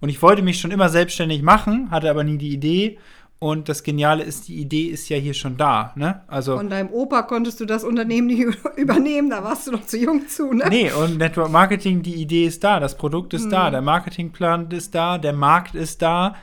Und 0.00 0.10
ich 0.10 0.22
wollte 0.22 0.42
mich 0.42 0.60
schon 0.60 0.70
immer 0.70 0.88
selbstständig 0.88 1.42
machen, 1.42 1.90
hatte 1.90 2.08
aber 2.08 2.22
nie 2.22 2.38
die 2.38 2.52
Idee 2.54 2.98
Und 3.40 3.68
das 3.68 3.84
Geniale 3.84 4.24
ist, 4.24 4.48
die 4.48 4.56
Idee 4.56 4.86
ist 4.86 5.08
ja 5.08 5.16
hier 5.16 5.34
schon 5.34 5.56
da. 5.56 5.92
Ne? 5.94 6.22
Also, 6.26 6.56
Von 6.56 6.68
deinem 6.68 6.90
Opa 6.90 7.22
konntest 7.22 7.60
du 7.60 7.66
das 7.66 7.84
Unternehmen 7.84 8.26
nicht 8.26 8.40
übernehmen, 8.76 9.30
da 9.30 9.44
warst 9.44 9.68
du 9.68 9.70
noch 9.72 9.86
zu 9.86 9.96
jung 9.96 10.26
zu, 10.26 10.52
ne? 10.52 10.64
Nee, 10.68 10.90
und 10.90 11.18
Network 11.18 11.50
Marketing, 11.50 12.02
die 12.02 12.14
Idee 12.16 12.46
ist 12.46 12.64
da, 12.64 12.80
das 12.80 12.96
Produkt 12.98 13.34
ist 13.34 13.44
Mhm. 13.46 13.50
da, 13.50 13.70
der 13.70 13.82
Marketingplan 13.82 14.68
ist 14.72 14.92
da, 14.94 15.18
der 15.18 15.32
Markt 15.34 15.76
ist 15.76 16.02
da. 16.02 16.34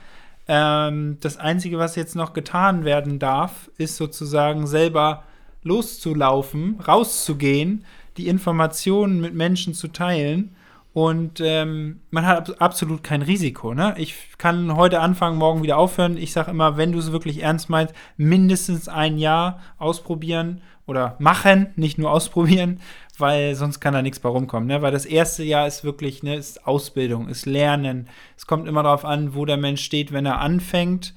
Ähm, 0.47 1.17
das 1.19 1.35
Einzige, 1.37 1.77
was 1.79 1.97
jetzt 1.97 2.15
noch 2.15 2.31
getan 2.31 2.85
werden 2.85 3.19
darf, 3.19 3.69
ist 3.77 3.97
sozusagen 3.97 4.65
selber 4.65 5.23
loszulaufen, 5.63 6.79
rauszugehen, 6.87 7.83
die 8.17 8.27
Informationen 8.27 9.19
mit 9.19 9.33
Menschen 9.33 9.73
zu 9.73 9.89
teilen. 9.89 10.55
Und 10.95 11.41
ähm, 11.41 11.99
man 12.09 12.25
hat 12.25 12.49
ab 12.51 12.55
absolut 12.61 13.03
kein 13.03 13.21
Risiko. 13.21 13.73
Ne? 13.73 13.95
Ich 13.97 14.15
kann 14.37 14.77
heute 14.77 15.01
anfangen, 15.01 15.37
morgen 15.37 15.61
wieder 15.61 15.77
aufhören. 15.77 16.15
Ich 16.15 16.31
sage 16.31 16.51
immer, 16.51 16.77
wenn 16.77 16.93
du 16.93 16.99
es 16.99 17.11
wirklich 17.11 17.43
ernst 17.43 17.69
meinst, 17.69 17.93
mindestens 18.15 18.87
ein 18.87 19.17
Jahr 19.17 19.59
ausprobieren 19.77 20.61
oder 20.85 21.17
machen, 21.19 21.67
nicht 21.75 21.97
nur 21.97 22.11
ausprobieren, 22.11 22.79
weil 23.17 23.55
sonst 23.55 23.81
kann 23.81 23.93
da 23.93 24.01
nichts 24.01 24.19
bei 24.19 24.29
rumkommen. 24.29 24.69
Ne? 24.69 24.81
Weil 24.81 24.93
das 24.93 25.05
erste 25.05 25.43
Jahr 25.43 25.67
ist 25.67 25.83
wirklich, 25.83 26.23
ne, 26.23 26.35
ist 26.37 26.65
Ausbildung, 26.65 27.27
ist 27.27 27.45
Lernen. 27.45 28.07
Es 28.37 28.47
kommt 28.47 28.65
immer 28.65 28.83
darauf 28.83 29.03
an, 29.03 29.35
wo 29.35 29.43
der 29.43 29.57
Mensch 29.57 29.83
steht, 29.83 30.13
wenn 30.13 30.25
er 30.25 30.39
anfängt 30.39 31.13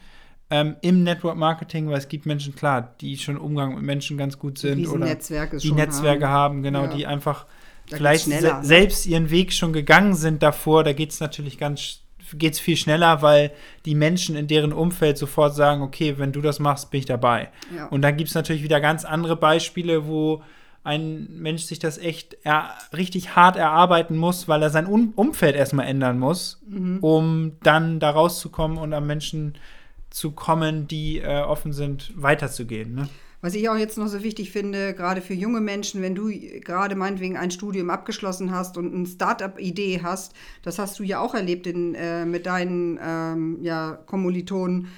ähm, 0.50 0.74
im 0.80 1.04
Network 1.04 1.36
Marketing, 1.36 1.88
weil 1.88 1.98
es 1.98 2.08
gibt 2.08 2.26
Menschen, 2.26 2.52
klar, 2.56 2.94
die 3.00 3.16
schon 3.16 3.36
Umgang 3.36 3.76
mit 3.76 3.84
Menschen 3.84 4.18
ganz 4.18 4.40
gut 4.40 4.58
sind 4.58 4.78
Riesen 4.78 4.96
oder 4.96 5.04
Netzwerke 5.06 5.58
die 5.58 5.70
Netzwerke 5.70 6.26
haben, 6.26 6.64
genau, 6.64 6.86
Ja. 6.86 6.88
die 6.88 7.06
einfach 7.06 7.46
Da 7.90 7.96
vielleicht 7.96 8.24
se 8.24 8.40
ne? 8.40 8.58
selbst 8.62 9.06
ihren 9.06 9.30
Weg 9.30 9.52
schon 9.52 9.72
gegangen 9.72 10.14
sind 10.14 10.42
davor. 10.42 10.84
Da 10.84 10.92
geht 10.92 11.10
es 11.10 11.20
natürlich 11.20 11.58
ganz 11.58 12.00
geht's 12.34 12.60
viel 12.60 12.76
schneller, 12.76 13.22
weil 13.22 13.52
die 13.86 13.94
Menschen 13.94 14.36
in 14.36 14.46
deren 14.48 14.72
Umfeld 14.74 15.16
sofort 15.16 15.54
sagen, 15.54 15.80
okay, 15.80 16.18
wenn 16.18 16.32
du 16.32 16.42
das 16.42 16.58
machst, 16.58 16.90
bin 16.90 17.00
ich 17.00 17.06
dabei. 17.06 17.48
Ja. 17.74 17.86
Und 17.86 18.02
dann 18.02 18.18
gibt 18.18 18.28
es 18.28 18.34
natürlich 18.34 18.62
wieder 18.62 18.80
ganz 18.80 19.06
andere 19.06 19.36
Beispiele, 19.36 20.06
wo 20.06 20.42
ein 20.84 21.28
Mensch 21.38 21.62
sich 21.62 21.78
das 21.78 21.98
echt 21.98 22.36
richtig 22.96 23.34
hart 23.36 23.56
erarbeiten 23.56 24.16
muss, 24.16 24.48
weil 24.48 24.62
er 24.62 24.70
sein 24.70 24.86
um 24.86 25.12
Umfeld 25.16 25.56
erstmal 25.56 25.86
ändern 25.86 26.18
muss, 26.18 26.60
Mhm. 26.66 26.98
um 27.00 27.52
dann 27.62 27.98
da 28.00 28.10
rauszukommen 28.10 28.78
und 28.78 28.92
am 28.92 29.06
Menschen 29.06 29.54
zu 30.10 30.30
kommen, 30.32 30.88
die 30.88 31.18
äh, 31.18 31.42
offen 31.42 31.72
sind, 31.72 32.12
weiterzugehen. 32.16 32.94
Ne? 32.94 33.08
Was 33.40 33.54
ich 33.54 33.68
auch 33.68 33.76
jetzt 33.76 33.98
noch 33.98 34.08
so 34.08 34.24
wichtig 34.24 34.50
finde, 34.50 34.94
gerade 34.94 35.20
für 35.20 35.34
junge 35.34 35.60
Menschen, 35.60 36.02
wenn 36.02 36.16
du 36.16 36.28
gerade 36.28 36.96
meinetwegen 36.96 37.36
ein 37.36 37.52
Studium 37.52 37.88
abgeschlossen 37.88 38.50
hast 38.50 38.76
und 38.76 38.92
eine 38.92 39.06
Startup-Idee 39.06 40.00
hast, 40.02 40.34
das 40.62 40.78
hast 40.80 40.98
du 40.98 41.04
ja 41.04 41.20
auch 41.20 41.34
erlebt 41.34 41.68
in, 41.68 41.94
äh, 41.94 42.24
mit 42.24 42.46
deinen 42.46 42.98
ähm, 43.00 43.58
ja, 43.62 43.92
Kommilitonen, 44.06 44.88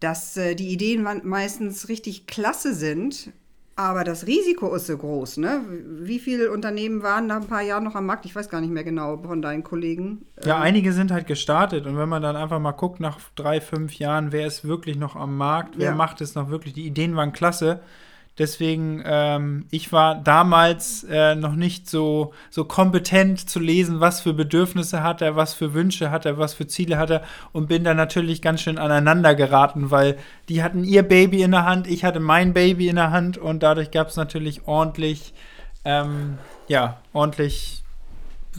dass 0.00 0.36
äh, 0.36 0.54
die 0.54 0.68
Ideen 0.68 1.06
meistens 1.22 1.88
richtig 1.88 2.26
klasse 2.26 2.74
sind, 2.74 3.32
aber 3.76 4.04
das 4.04 4.26
Risiko 4.26 4.74
ist 4.74 4.86
so 4.86 4.96
groß. 4.96 5.36
Ne? 5.36 5.60
Wie 6.00 6.18
viele 6.18 6.50
Unternehmen 6.50 7.02
waren 7.02 7.26
nach 7.26 7.42
ein 7.42 7.46
paar 7.46 7.60
Jahren 7.62 7.84
noch 7.84 7.94
am 7.94 8.06
Markt? 8.06 8.24
Ich 8.24 8.34
weiß 8.34 8.48
gar 8.48 8.60
nicht 8.62 8.72
mehr 8.72 8.84
genau 8.84 9.18
von 9.18 9.42
deinen 9.42 9.62
Kollegen. 9.62 10.24
Ja, 10.44 10.58
einige 10.60 10.92
sind 10.92 11.12
halt 11.12 11.26
gestartet 11.26 11.86
und 11.86 11.96
wenn 11.98 12.08
man 12.08 12.22
dann 12.22 12.36
einfach 12.36 12.58
mal 12.58 12.72
guckt 12.72 13.00
nach 13.00 13.18
drei, 13.36 13.60
fünf 13.60 13.94
Jahren, 13.98 14.32
wer 14.32 14.46
ist 14.46 14.66
wirklich 14.66 14.96
noch 14.96 15.14
am 15.14 15.36
Markt, 15.36 15.74
wer 15.78 15.90
Ja. 15.90 15.94
macht 15.94 16.20
es 16.22 16.34
noch 16.34 16.48
wirklich, 16.50 16.72
die 16.72 16.86
Ideen 16.86 17.14
waren 17.16 17.32
klasse. 17.32 17.80
Deswegen, 18.38 19.02
ähm, 19.06 19.66
ich 19.70 19.92
war 19.92 20.14
damals 20.14 21.04
äh, 21.04 21.34
noch 21.34 21.54
nicht 21.54 21.88
so, 21.88 22.34
so 22.50 22.64
kompetent 22.64 23.48
zu 23.48 23.58
lesen, 23.58 24.00
was 24.00 24.20
für 24.20 24.34
Bedürfnisse 24.34 25.02
hat 25.02 25.22
er, 25.22 25.36
was 25.36 25.54
für 25.54 25.72
Wünsche 25.72 26.10
hat 26.10 26.26
er, 26.26 26.36
was 26.36 26.52
für 26.52 26.66
Ziele 26.66 26.98
hat 26.98 27.10
er 27.10 27.22
und 27.52 27.66
bin 27.66 27.82
dann 27.82 27.96
natürlich 27.96 28.42
ganz 28.42 28.60
schön 28.60 28.76
aneinander 28.76 29.34
geraten, 29.34 29.90
weil 29.90 30.18
die 30.50 30.62
hatten 30.62 30.84
ihr 30.84 31.02
Baby 31.02 31.42
in 31.42 31.52
der 31.52 31.64
Hand, 31.64 31.86
ich 31.86 32.04
hatte 32.04 32.20
mein 32.20 32.52
Baby 32.52 32.88
in 32.88 32.96
der 32.96 33.10
Hand 33.10 33.38
und 33.38 33.62
dadurch 33.62 33.90
gab 33.90 34.08
es 34.08 34.16
natürlich 34.16 34.66
ordentlich, 34.66 35.32
ähm, 35.86 36.36
ja, 36.68 36.98
ordentlich 37.14 37.85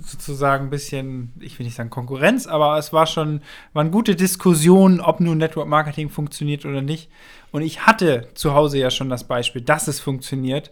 sozusagen 0.06 0.66
ein 0.66 0.70
bisschen, 0.70 1.34
ich 1.40 1.58
will 1.58 1.66
nicht 1.66 1.76
sagen 1.76 1.90
Konkurrenz, 1.90 2.48
aber 2.48 2.78
es 2.78 2.94
war 2.94 3.08
schon, 3.08 3.42
waren 3.74 3.92
gute 3.92 4.16
Diskussionen, 4.16 5.02
ob 5.02 5.20
nun 5.20 5.38
Network 5.38 5.68
Marketing 5.68 6.10
funktioniert 6.10 6.66
oder 6.66 6.82
nicht. 6.82 7.10
Und 7.52 7.62
ich 7.62 7.86
hatte 7.86 8.30
zu 8.34 8.54
Hause 8.54 8.78
ja 8.78 8.92
schon 8.92 9.10
das 9.10 9.26
Beispiel, 9.26 9.62
dass 9.62 9.88
es 9.88 10.00
funktioniert. 10.00 10.72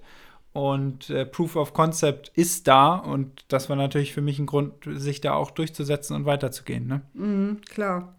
Und 0.54 1.10
äh, 1.10 1.26
Proof 1.26 1.58
of 1.58 1.74
Concept 1.74 2.30
ist 2.30 2.68
da 2.70 2.96
und 2.96 3.44
das 3.50 3.68
war 3.70 3.76
natürlich 3.76 4.14
für 4.14 4.22
mich 4.22 4.40
ein 4.40 4.46
Grund, 4.46 4.74
sich 4.86 5.20
da 5.20 5.34
auch 5.34 5.52
durchzusetzen 5.52 6.16
und 6.16 6.26
weiterzugehen. 6.26 6.88
Ne? 6.88 7.02
Mhm, 7.14 7.60
klar. 7.70 8.16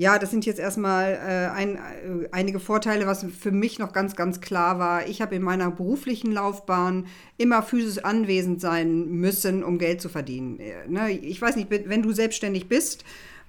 Ja, 0.00 0.18
das 0.18 0.30
sind 0.30 0.46
jetzt 0.46 0.58
erstmal 0.58 1.12
äh, 1.12 1.54
ein, 1.54 1.76
äh, 1.76 2.28
einige 2.32 2.58
Vorteile, 2.58 3.06
was 3.06 3.26
für 3.38 3.50
mich 3.50 3.78
noch 3.78 3.92
ganz, 3.92 4.16
ganz 4.16 4.40
klar 4.40 4.78
war. 4.78 5.06
Ich 5.06 5.20
habe 5.20 5.34
in 5.34 5.42
meiner 5.42 5.70
beruflichen 5.70 6.32
Laufbahn 6.32 7.06
immer 7.36 7.62
physisch 7.62 8.02
anwesend 8.02 8.62
sein 8.62 9.10
müssen, 9.10 9.62
um 9.62 9.76
Geld 9.76 10.00
zu 10.00 10.08
verdienen. 10.08 10.58
Äh, 10.58 10.88
ne? 10.88 11.10
Ich 11.10 11.42
weiß 11.42 11.54
nicht, 11.54 11.68
wenn 11.70 12.00
du 12.00 12.12
selbstständig 12.12 12.66
bist, 12.66 13.04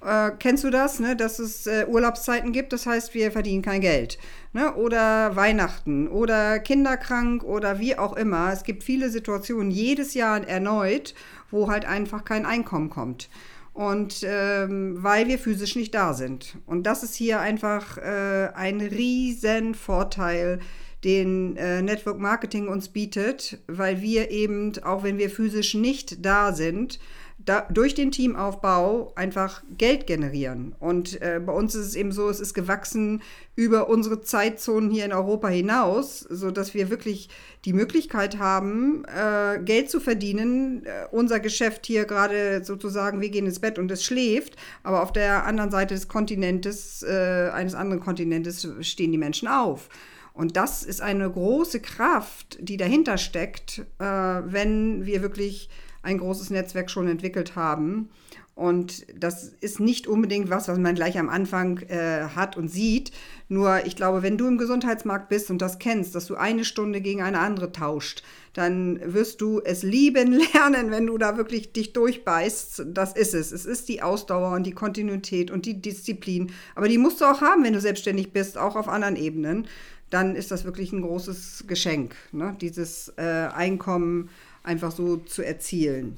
äh, 0.05 0.31
kennst 0.39 0.65
du 0.65 0.71
das, 0.71 0.99
ne? 0.99 1.15
dass 1.15 1.39
es 1.39 1.67
äh, 1.67 1.85
Urlaubszeiten 1.87 2.51
gibt, 2.51 2.73
das 2.73 2.85
heißt, 2.85 3.13
wir 3.13 3.31
verdienen 3.31 3.61
kein 3.61 3.79
Geld. 3.79 4.17
Ne? 4.51 4.75
Oder 4.75 5.37
Weihnachten 5.37 6.09
oder 6.09 6.59
kinderkrank 6.59 7.45
oder 7.45 7.79
wie 7.79 7.97
auch 7.97 8.17
immer. 8.17 8.51
Es 8.51 8.65
gibt 8.65 8.83
viele 8.83 9.09
Situationen 9.09 9.71
jedes 9.71 10.15
Jahr 10.15 10.45
erneut, 10.45 11.15
wo 11.49 11.69
halt 11.71 11.85
einfach 11.85 12.25
kein 12.25 12.45
Einkommen 12.45 12.89
kommt. 12.89 13.29
Und 13.73 14.21
ähm, 14.23 14.97
weil 15.01 15.27
wir 15.27 15.39
physisch 15.39 15.75
nicht 15.75 15.93
da 15.95 16.13
sind. 16.13 16.57
Und 16.65 16.83
das 16.83 17.03
ist 17.03 17.15
hier 17.15 17.39
einfach 17.39 17.97
äh, 17.97 18.49
ein 18.53 18.81
riesen 18.81 19.75
Vorteil, 19.75 20.59
den 21.03 21.57
äh, 21.57 21.81
Network 21.81 22.19
Marketing 22.19 22.67
uns 22.67 22.89
bietet, 22.89 23.59
weil 23.67 24.01
wir 24.01 24.29
eben, 24.29 24.73
auch 24.83 25.03
wenn 25.03 25.17
wir 25.17 25.29
physisch 25.29 25.73
nicht 25.73 26.23
da 26.25 26.53
sind, 26.53 26.99
da, 27.45 27.67
durch 27.69 27.95
den 27.95 28.11
Teamaufbau 28.11 29.11
einfach 29.15 29.63
Geld 29.77 30.07
generieren. 30.07 30.75
Und 30.79 31.21
äh, 31.21 31.39
bei 31.43 31.53
uns 31.53 31.75
ist 31.75 31.87
es 31.87 31.95
eben 31.95 32.11
so, 32.11 32.29
es 32.29 32.39
ist 32.39 32.53
gewachsen 32.53 33.21
über 33.55 33.89
unsere 33.89 34.21
Zeitzonen 34.21 34.91
hier 34.91 35.05
in 35.05 35.13
Europa 35.13 35.47
hinaus, 35.47 36.19
sodass 36.19 36.73
wir 36.73 36.89
wirklich 36.89 37.29
die 37.65 37.73
Möglichkeit 37.73 38.39
haben, 38.39 39.03
äh, 39.05 39.59
Geld 39.59 39.89
zu 39.89 39.99
verdienen. 39.99 40.85
Äh, 40.85 41.07
unser 41.11 41.39
Geschäft 41.39 41.85
hier 41.85 42.05
gerade 42.05 42.63
sozusagen, 42.63 43.21
wir 43.21 43.29
gehen 43.29 43.45
ins 43.45 43.59
Bett 43.59 43.79
und 43.79 43.91
es 43.91 44.03
schläft, 44.03 44.55
aber 44.83 45.03
auf 45.03 45.13
der 45.13 45.45
anderen 45.45 45.71
Seite 45.71 45.93
des 45.93 46.07
Kontinentes, 46.07 47.03
äh, 47.03 47.49
eines 47.53 47.75
anderen 47.75 48.01
Kontinentes, 48.01 48.67
stehen 48.81 49.11
die 49.11 49.17
Menschen 49.17 49.47
auf. 49.47 49.89
Und 50.33 50.55
das 50.55 50.83
ist 50.83 51.01
eine 51.01 51.29
große 51.29 51.81
Kraft, 51.81 52.57
die 52.61 52.77
dahinter 52.77 53.17
steckt, 53.17 53.79
äh, 53.99 54.03
wenn 54.03 55.05
wir 55.05 55.21
wirklich 55.21 55.69
ein 56.03 56.17
großes 56.17 56.49
Netzwerk 56.49 56.89
schon 56.89 57.07
entwickelt 57.07 57.55
haben. 57.55 58.09
Und 58.53 59.05
das 59.17 59.45
ist 59.61 59.79
nicht 59.79 60.07
unbedingt 60.07 60.49
was, 60.49 60.67
was 60.67 60.77
man 60.77 60.93
gleich 60.93 61.17
am 61.17 61.29
Anfang 61.29 61.79
äh, 61.87 62.27
hat 62.35 62.57
und 62.57 62.67
sieht. 62.67 63.11
Nur 63.47 63.85
ich 63.85 63.95
glaube, 63.95 64.23
wenn 64.23 64.37
du 64.37 64.47
im 64.47 64.57
Gesundheitsmarkt 64.57 65.29
bist 65.29 65.49
und 65.49 65.61
das 65.61 65.79
kennst, 65.79 66.13
dass 66.15 66.27
du 66.27 66.35
eine 66.35 66.65
Stunde 66.65 67.01
gegen 67.01 67.21
eine 67.21 67.39
andere 67.39 67.71
tauscht, 67.71 68.23
dann 68.53 68.99
wirst 69.03 69.41
du 69.41 69.61
es 69.61 69.83
lieben 69.83 70.33
lernen, 70.53 70.91
wenn 70.91 71.07
du 71.07 71.17
da 71.17 71.37
wirklich 71.37 71.71
dich 71.71 71.93
durchbeißt. 71.93 72.87
Das 72.93 73.13
ist 73.13 73.33
es. 73.33 73.51
Es 73.51 73.65
ist 73.65 73.87
die 73.87 74.01
Ausdauer 74.01 74.53
und 74.53 74.63
die 74.63 74.73
Kontinuität 74.73 75.49
und 75.49 75.65
die 75.65 75.81
Disziplin. 75.81 76.51
Aber 76.75 76.89
die 76.89 76.97
musst 76.97 77.21
du 77.21 77.25
auch 77.25 77.41
haben, 77.41 77.63
wenn 77.63 77.73
du 77.73 77.81
selbstständig 77.81 78.33
bist, 78.33 78.57
auch 78.57 78.75
auf 78.75 78.89
anderen 78.89 79.15
Ebenen. 79.15 79.65
Dann 80.09 80.35
ist 80.35 80.51
das 80.51 80.65
wirklich 80.65 80.91
ein 80.91 81.01
großes 81.01 81.63
Geschenk, 81.67 82.15
ne? 82.33 82.55
dieses 82.59 83.13
äh, 83.15 83.21
Einkommen 83.21 84.29
einfach 84.63 84.91
so 84.91 85.17
zu 85.17 85.43
erzielen. 85.43 86.17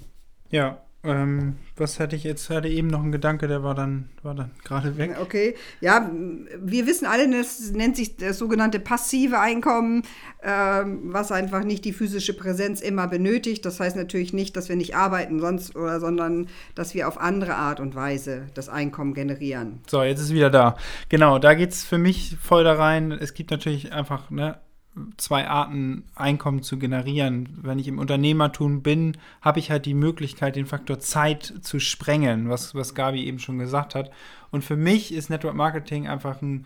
Ja, 0.49 0.81
ähm, 1.05 1.57
was 1.75 1.99
hatte 1.99 2.15
ich 2.15 2.23
jetzt? 2.23 2.49
Hatte 2.49 2.69
eben 2.69 2.87
noch 2.87 3.01
einen 3.01 3.11
Gedanke, 3.11 3.49
der 3.49 3.61
war 3.61 3.75
dann, 3.75 4.07
war 4.21 4.35
dann 4.35 4.51
gerade 4.63 4.97
weg. 4.97 5.17
Okay, 5.19 5.53
ja, 5.81 6.09
wir 6.57 6.87
wissen 6.87 7.05
alle, 7.05 7.29
das 7.29 7.71
nennt 7.71 7.97
sich 7.97 8.15
das 8.15 8.37
sogenannte 8.37 8.79
passive 8.79 9.39
Einkommen, 9.39 10.03
ähm, 10.41 11.01
was 11.11 11.33
einfach 11.33 11.65
nicht 11.65 11.83
die 11.83 11.91
physische 11.91 12.33
Präsenz 12.33 12.79
immer 12.79 13.07
benötigt. 13.07 13.65
Das 13.65 13.81
heißt 13.81 13.97
natürlich 13.97 14.31
nicht, 14.31 14.55
dass 14.55 14.69
wir 14.69 14.77
nicht 14.77 14.95
arbeiten 14.95 15.41
sonst 15.41 15.75
oder, 15.75 15.99
sondern 15.99 16.47
dass 16.73 16.93
wir 16.93 17.09
auf 17.09 17.19
andere 17.19 17.55
Art 17.55 17.81
und 17.81 17.95
Weise 17.95 18.43
das 18.53 18.69
Einkommen 18.69 19.13
generieren. 19.13 19.81
So, 19.87 20.03
jetzt 20.03 20.19
ist 20.19 20.27
es 20.27 20.33
wieder 20.33 20.49
da. 20.49 20.77
Genau, 21.09 21.37
da 21.37 21.53
geht 21.53 21.71
es 21.71 21.83
für 21.83 21.97
mich 21.97 22.37
voll 22.41 22.63
da 22.63 22.75
rein. 22.75 23.11
Es 23.11 23.33
gibt 23.33 23.51
natürlich 23.51 23.91
einfach 23.91 24.29
ne, 24.29 24.57
zwei 25.17 25.47
Arten, 25.47 26.03
Einkommen 26.15 26.61
zu 26.61 26.77
generieren. 26.77 27.49
Wenn 27.61 27.79
ich 27.79 27.87
im 27.87 27.99
Unternehmertum 27.99 28.81
bin, 28.81 29.17
habe 29.41 29.59
ich 29.59 29.71
halt 29.71 29.85
die 29.85 29.93
Möglichkeit, 29.93 30.55
den 30.55 30.65
Faktor 30.65 30.99
Zeit 30.99 31.53
zu 31.61 31.79
sprengen, 31.79 32.49
was, 32.49 32.75
was 32.75 32.95
Gabi 32.95 33.25
eben 33.25 33.39
schon 33.39 33.57
gesagt 33.57 33.95
hat. 33.95 34.11
Und 34.51 34.63
für 34.63 34.77
mich 34.77 35.13
ist 35.13 35.29
Network 35.29 35.55
Marketing 35.55 36.07
einfach 36.07 36.41
ein 36.41 36.65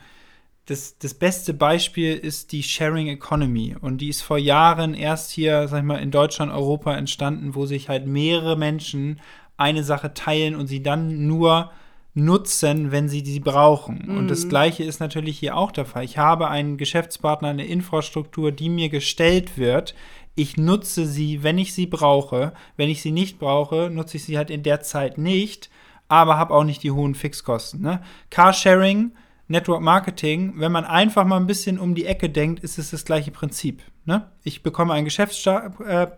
das, 0.67 0.98
das 0.98 1.13
beste 1.13 1.53
Beispiel 1.53 2.15
ist 2.15 2.51
die 2.51 2.62
Sharing 2.62 3.07
Economy. 3.07 3.75
Und 3.79 4.00
die 4.00 4.10
ist 4.10 4.22
vor 4.22 4.38
Jahren 4.38 4.93
erst 4.93 5.31
hier, 5.31 5.67
sag 5.67 5.79
ich 5.79 5.86
mal, 5.86 6.01
in 6.01 6.12
Deutschland, 6.12 6.51
Europa 6.51 6.93
entstanden, 6.93 7.55
wo 7.55 7.65
sich 7.65 7.88
halt 7.88 8.05
mehrere 8.05 8.57
Menschen 8.57 9.22
eine 9.55 9.84
Sache 9.84 10.13
teilen 10.13 10.55
und 10.55 10.67
sie 10.67 10.84
dann 10.84 11.25
nur 11.25 11.72
nutzen, 12.18 12.92
wenn 12.92 13.08
sie 13.08 13.22
die 13.22 13.40
brauchen. 13.40 14.04
Mhm. 14.08 14.18
Und 14.18 14.28
das 14.28 14.50
Gleiche 14.50 14.84
ist 14.84 15.00
natürlich 15.00 15.38
hier 15.38 15.56
auch 15.56 15.72
der 15.72 15.86
Fall. 15.86 16.04
Ich 16.04 16.18
habe 16.18 16.50
einen 16.50 16.78
Geschäftspartner, 16.78 17.50
eine 17.50 17.66
Infrastruktur, 17.66 18.52
die 18.52 18.70
mir 18.70 18.90
gestellt 18.90 19.58
wird. 19.58 19.94
Ich 20.36 20.58
nutze 20.58 21.06
sie, 21.06 21.44
wenn 21.44 21.58
ich 21.60 21.74
sie 21.74 21.86
brauche. 21.86 22.54
Wenn 22.76 22.90
ich 22.90 23.02
sie 23.02 23.12
nicht 23.12 23.40
brauche, 23.40 23.90
nutze 23.92 24.18
ich 24.18 24.26
sie 24.26 24.38
halt 24.38 24.50
in 24.50 24.64
der 24.64 24.82
Zeit 24.82 25.18
nicht, 25.18 25.70
aber 26.08 26.38
habe 26.38 26.54
auch 26.54 26.64
nicht 26.64 26.84
die 26.84 26.92
hohen 26.92 27.14
Fixkosten. 27.16 27.82
Ne? 27.82 28.02
Carsharing, 28.32 29.12
Network 29.48 29.82
Marketing, 29.82 30.54
wenn 30.58 30.72
man 30.72 30.86
einfach 30.86 31.26
mal 31.26 31.38
ein 31.38 31.48
bisschen 31.48 31.80
um 31.80 31.94
die 31.94 32.06
Ecke 32.06 32.30
denkt, 32.30 32.64
ist 32.64 32.80
es 32.80 32.92
das 32.92 33.06
gleiche 33.06 33.32
Prinzip. 33.32 33.84
Ne? 34.06 34.30
Ich 34.44 34.64
bekomme 34.64 34.94
einen 34.94 35.06
Geschäftspartner 35.06 36.18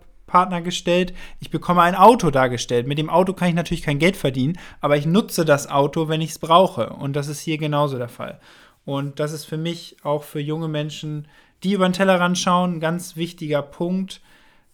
gestellt, 0.64 1.14
ich 1.40 1.50
bekomme 1.50 1.82
ein 1.82 1.96
Auto 1.96 2.32
dargestellt. 2.32 2.88
Mit 2.88 2.98
dem 2.98 3.10
Auto 3.10 3.34
kann 3.34 3.50
ich 3.50 3.56
natürlich 3.56 3.84
kein 3.84 4.00
Geld 4.00 4.16
verdienen, 4.18 4.58
aber 4.82 4.98
ich 4.98 5.06
nutze 5.06 5.46
das 5.46 5.70
Auto, 5.70 6.08
wenn 6.08 6.22
ich 6.22 6.32
es 6.32 6.40
brauche. 6.40 6.92
Und 6.92 7.16
das 7.16 7.28
ist 7.28 7.40
hier 7.42 7.58
genauso 7.58 7.98
der 7.98 8.10
Fall. 8.10 8.40
Und 8.86 9.20
das 9.20 9.32
ist 9.34 9.46
für 9.46 9.58
mich 9.58 9.98
auch 10.04 10.24
für 10.24 10.40
junge 10.40 10.68
Menschen, 10.68 11.28
die 11.64 11.74
über 11.74 11.88
den 11.88 11.94
Tellerrand 11.94 12.38
schauen, 12.38 12.76
ein 12.76 12.80
ganz 12.80 13.16
wichtiger 13.16 13.62
Punkt, 13.62 14.22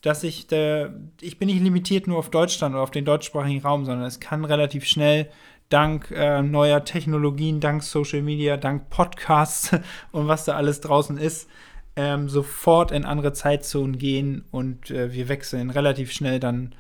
dass 0.02 0.24
ich, 0.24 0.52
äh, 0.52 0.90
ich 1.20 1.40
bin 1.40 1.48
nicht 1.48 1.62
limitiert 1.62 2.08
nur 2.08 2.20
auf 2.20 2.30
Deutschland 2.30 2.76
oder 2.76 2.84
auf 2.84 2.92
den 2.92 3.06
deutschsprachigen 3.06 3.62
Raum, 3.62 3.86
sondern 3.86 4.06
es 4.06 4.20
kann 4.20 4.46
relativ 4.46 4.86
schnell 4.86 5.30
dank 5.70 6.12
äh, 6.12 6.42
neuer 6.42 6.86
Technologien, 6.86 7.60
dank 7.60 7.84
Social 7.84 8.22
Media, 8.22 8.58
dank 8.58 8.90
Podcasts 8.90 9.72
und 10.12 10.28
was 10.28 10.46
da 10.46 10.56
alles 10.56 10.82
draußen 10.82 11.18
ist, 11.18 11.50
ähm, 11.96 12.30
sofort 12.30 12.92
in 12.92 13.06
andere 13.06 13.34
Zeitzonen 13.34 13.98
gehen 13.98 14.46
und 14.52 14.92
äh, 14.92 15.14
wir 15.14 15.30
wechseln 15.30 15.70
relativ 15.70 16.12
schnell 16.12 16.40
dann 16.40 16.76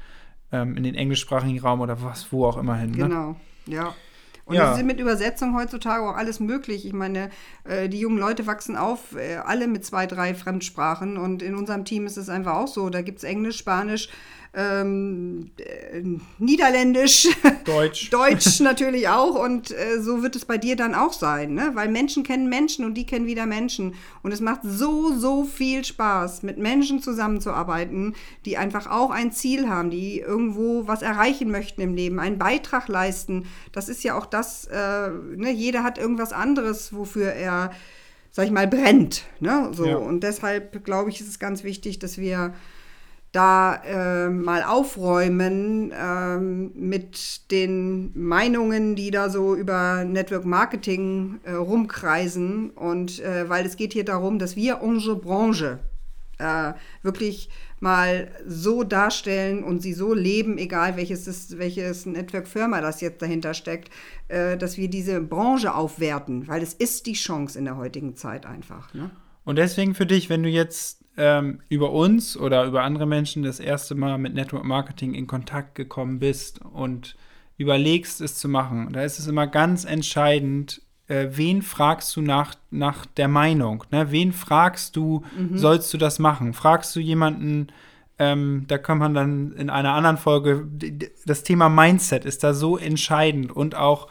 ähm, 0.51 0.75
in 0.77 0.83
den 0.83 0.95
englischsprachigen 0.95 1.59
Raum 1.59 1.81
oder 1.81 2.01
was, 2.03 2.31
wo 2.31 2.45
auch 2.45 2.57
immer 2.57 2.75
hin. 2.75 2.91
Ne? 2.91 2.97
Genau, 2.97 3.35
ja. 3.67 3.93
Und 4.45 4.55
Ja. 4.55 4.73
es 4.73 4.77
ist 4.77 4.85
mit 4.85 4.99
Übersetzung 4.99 5.55
heutzutage 5.57 6.07
auch 6.07 6.15
alles 6.15 6.39
möglich. 6.39 6.85
Ich 6.85 6.93
meine, 6.93 7.31
äh, 7.63 7.89
die 7.89 7.99
jungen 7.99 8.19
Leute 8.19 8.45
wachsen 8.45 8.75
auf, 8.77 9.15
äh, 9.15 9.37
alle 9.37 9.67
mit 9.67 9.83
zwei, 9.83 10.05
drei 10.05 10.35
Fremdsprachen. 10.35 11.17
Und 11.17 11.41
in 11.41 11.55
unserem 11.55 11.83
Team 11.83 12.05
ist 12.05 12.17
es 12.17 12.29
einfach 12.29 12.53
auch 12.53 12.67
so. 12.67 12.91
Da 12.91 13.01
gibt 13.01 13.17
es 13.17 13.23
Englisch, 13.23 13.57
Spanisch, 13.57 14.07
ähm, 14.55 15.51
äh, 15.57 16.01
Niederländisch, 16.39 17.27
Deutsch. 17.65 18.09
Deutsch 18.11 18.61
natürlich 18.61 19.09
auch. 19.09 19.35
Und 19.35 19.71
äh, 19.71 19.99
so 19.99 20.23
wird 20.23 20.35
es 20.35 20.45
bei 20.45 20.57
dir 20.57 20.77
dann 20.77 20.95
auch 20.95 21.11
sein. 21.11 21.53
Ne? 21.53 21.71
Weil 21.73 21.89
Menschen 21.89 22.23
kennen 22.23 22.47
Menschen 22.47 22.85
und 22.85 22.93
die 22.93 23.05
kennen 23.05 23.25
wieder 23.25 23.45
Menschen. 23.45 23.95
Und 24.23 24.31
es 24.31 24.39
macht 24.39 24.61
so, 24.63 25.13
so 25.17 25.43
viel 25.43 25.83
Spaß, 25.83 26.43
mit 26.43 26.57
Menschen 26.57 27.01
zusammenzuarbeiten, 27.01 28.15
die 28.45 28.57
einfach 28.57 28.89
auch 28.89 29.11
ein 29.11 29.33
Ziel 29.33 29.67
haben, 29.67 29.89
die 29.89 30.19
irgendwo 30.19 30.87
was 30.87 31.01
erreichen 31.01 31.51
möchten 31.51 31.81
im 31.81 31.93
Leben, 31.93 32.19
einen 32.19 32.37
Beitrag 32.37 32.87
leisten. 32.87 33.47
Das 33.73 33.89
ist 33.89 34.03
ja 34.03 34.17
auch 34.17 34.25
das, 34.25 34.65
äh, 34.65 35.09
ne? 35.35 35.51
jeder 35.51 35.83
hat 35.83 35.97
irgendwas 35.97 36.31
anderes, 36.31 36.93
wofür 36.93 37.33
er, 37.33 37.71
sag 38.31 38.45
ich 38.45 38.51
mal, 38.51 38.67
brennt. 38.67 39.25
Ne? 39.41 39.71
So. 39.73 39.85
Ja. 39.85 39.97
Und 39.97 40.21
deshalb 40.21 40.85
glaube 40.85 41.09
ich, 41.09 41.19
ist 41.19 41.27
es 41.27 41.39
ganz 41.39 41.65
wichtig, 41.65 41.99
dass 41.99 42.17
wir 42.17 42.53
da 43.35 43.75
äh, 43.83 44.29
mal 44.29 44.63
aufräumen 44.63 45.91
ähm, 45.93 46.71
mit 46.75 47.51
den 47.51 48.11
Meinungen, 48.15 48.95
die 48.95 49.11
da 49.11 49.29
so 49.29 49.55
über 49.55 50.05
Network 50.05 50.45
Marketing 50.45 51.39
äh, 51.43 51.51
rumkreisen. 51.51 52.69
Und 52.69 53.19
äh, 53.19 53.49
weil 53.49 53.65
es 53.65 53.75
geht 53.75 53.93
hier 53.93 54.05
darum, 54.05 54.39
dass 54.39 54.55
wir 54.55 54.81
unsere 54.81 55.17
Branche 55.17 55.79
äh, 56.37 56.73
wirklich 57.01 57.49
mal 57.79 58.29
so 58.47 58.83
darstellen 58.83 59.63
und 59.63 59.81
sie 59.81 59.93
so 59.93 60.13
leben, 60.13 60.57
egal 60.57 60.95
welches, 60.95 61.57
welches 61.57 62.05
Network-Firma 62.05 62.81
das 62.81 63.01
jetzt 63.01 63.21
dahinter 63.21 63.53
steckt, 63.53 63.89
äh, 64.29 64.57
dass 64.57 64.77
wir 64.77 64.89
diese 64.89 65.19
Branche 65.21 65.75
aufwerten, 65.75 66.47
weil 66.47 66.61
es 66.61 66.73
ist 66.73 67.05
die 67.05 67.13
Chance 67.13 67.59
in 67.59 67.65
der 67.65 67.77
heutigen 67.77 68.15
Zeit 68.15 68.45
einfach. 68.45 68.93
Ne? 68.93 69.11
Und 69.43 69.57
deswegen 69.57 69.93
für 69.93 70.05
dich, 70.05 70.29
wenn 70.29 70.41
du 70.41 70.49
jetzt 70.49 71.04
ähm, 71.17 71.59
über 71.69 71.91
uns 71.91 72.37
oder 72.37 72.65
über 72.65 72.83
andere 72.83 73.05
Menschen 73.05 73.43
das 73.43 73.59
erste 73.59 73.95
Mal 73.95 74.17
mit 74.17 74.33
Network 74.33 74.65
Marketing 74.65 75.13
in 75.13 75.27
Kontakt 75.27 75.75
gekommen 75.75 76.19
bist 76.19 76.61
und 76.61 77.15
überlegst, 77.57 78.21
es 78.21 78.37
zu 78.37 78.49
machen, 78.49 78.91
da 78.91 79.03
ist 79.03 79.19
es 79.19 79.27
immer 79.27 79.47
ganz 79.47 79.85
entscheidend, 79.85 80.81
äh, 81.07 81.27
wen 81.31 81.61
fragst 81.61 82.15
du 82.15 82.21
nach, 82.21 82.55
nach 82.71 83.05
der 83.05 83.27
Meinung? 83.27 83.83
Ne? 83.91 84.11
Wen 84.11 84.33
fragst 84.33 84.95
du, 84.95 85.23
sollst 85.53 85.93
du 85.93 85.97
das 85.97 86.19
machen? 86.19 86.53
Fragst 86.53 86.95
du 86.95 86.99
jemanden, 86.99 87.67
ähm, 88.17 88.65
da 88.67 88.77
kann 88.77 88.97
man 88.97 89.13
dann 89.13 89.53
in 89.53 89.69
einer 89.69 89.93
anderen 89.93 90.17
Folge, 90.17 90.67
das 91.25 91.43
Thema 91.43 91.69
Mindset 91.69 92.25
ist 92.25 92.43
da 92.43 92.53
so 92.53 92.77
entscheidend 92.77 93.51
und 93.51 93.75
auch, 93.75 94.07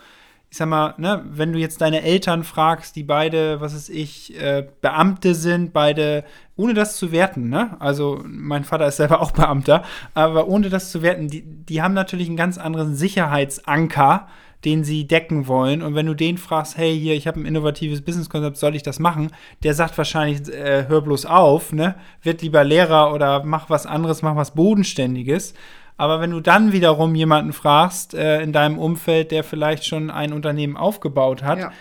ich 0.55 0.59
sag 0.59 0.69
mal, 0.69 0.95
ne, 0.99 1.21
wenn 1.29 1.53
du 1.53 1.59
jetzt 1.59 1.81
deine 1.81 2.03
Eltern 2.05 2.45
fragst, 2.45 2.95
die 2.95 3.03
beide, 3.03 3.61
was 3.61 3.75
weiß 3.75 3.89
ich, 3.89 4.41
äh, 4.41 4.65
Beamte 4.83 5.35
sind, 5.35 5.73
beide, 5.73 6.23
ohne 6.55 6.75
das 6.75 6.97
zu 6.97 7.11
werten, 7.11 7.49
ne? 7.49 7.77
Also 7.81 8.23
mein 8.25 8.63
Vater 8.63 8.87
ist 8.87 8.99
selber 8.99 9.21
auch 9.21 9.33
Beamter, 9.33 9.83
aber 10.15 10.47
ohne 10.47 10.69
das 10.69 10.93
zu 10.93 11.03
werten, 11.03 11.27
die, 11.27 11.43
die 11.43 11.83
haben 11.83 11.93
natürlich 11.93 12.29
einen 12.29 12.37
ganz 12.37 12.57
anderen 12.57 12.95
Sicherheitsanker, 12.95 14.29
den 14.65 14.85
sie 14.85 15.09
decken 15.09 15.49
wollen. 15.49 15.83
Und 15.83 15.97
wenn 15.97 16.07
du 16.07 16.15
den 16.15 16.39
fragst, 16.39 16.77
hey, 16.77 16.97
hier, 16.97 17.17
ich 17.17 17.27
habe 17.27 17.41
ein 17.41 17.47
innovatives 17.47 18.03
Businesskonzept, 18.03 18.57
soll 18.57 18.77
ich 18.77 18.85
das 18.85 19.01
machen? 19.01 19.33
Der 19.65 19.75
sagt 19.75 19.99
wahrscheinlich, 19.99 20.49
äh, 20.55 20.87
hör 20.87 21.01
bloß 21.01 21.27
auf, 21.27 21.73
ne? 21.73 21.97
Wird 22.23 22.43
lieber 22.43 22.63
Lehrer 22.63 23.13
oder 23.13 23.43
mach 23.43 23.71
was 23.71 23.87
anderes, 23.87 24.23
mach 24.23 24.37
was 24.37 24.55
Bodenständiges. 24.55 25.55
Aber 25.97 26.21
wenn 26.21 26.31
du 26.33 26.41
dann 26.41 26.73
wiederum 26.73 27.15
jemanden 27.15 27.53
fragst 27.53 28.15
äh, 28.15 28.43
in 28.43 28.53
deinem 28.53 28.79
Umfeld, 28.79 29.31
der 29.31 29.45
vielleicht 29.45 29.87
schon 29.87 30.11
ein 30.11 30.33
Unternehmen 30.33 30.77
aufgebaut 30.77 31.43
hat, 31.45 31.59
Ja. 31.59 31.73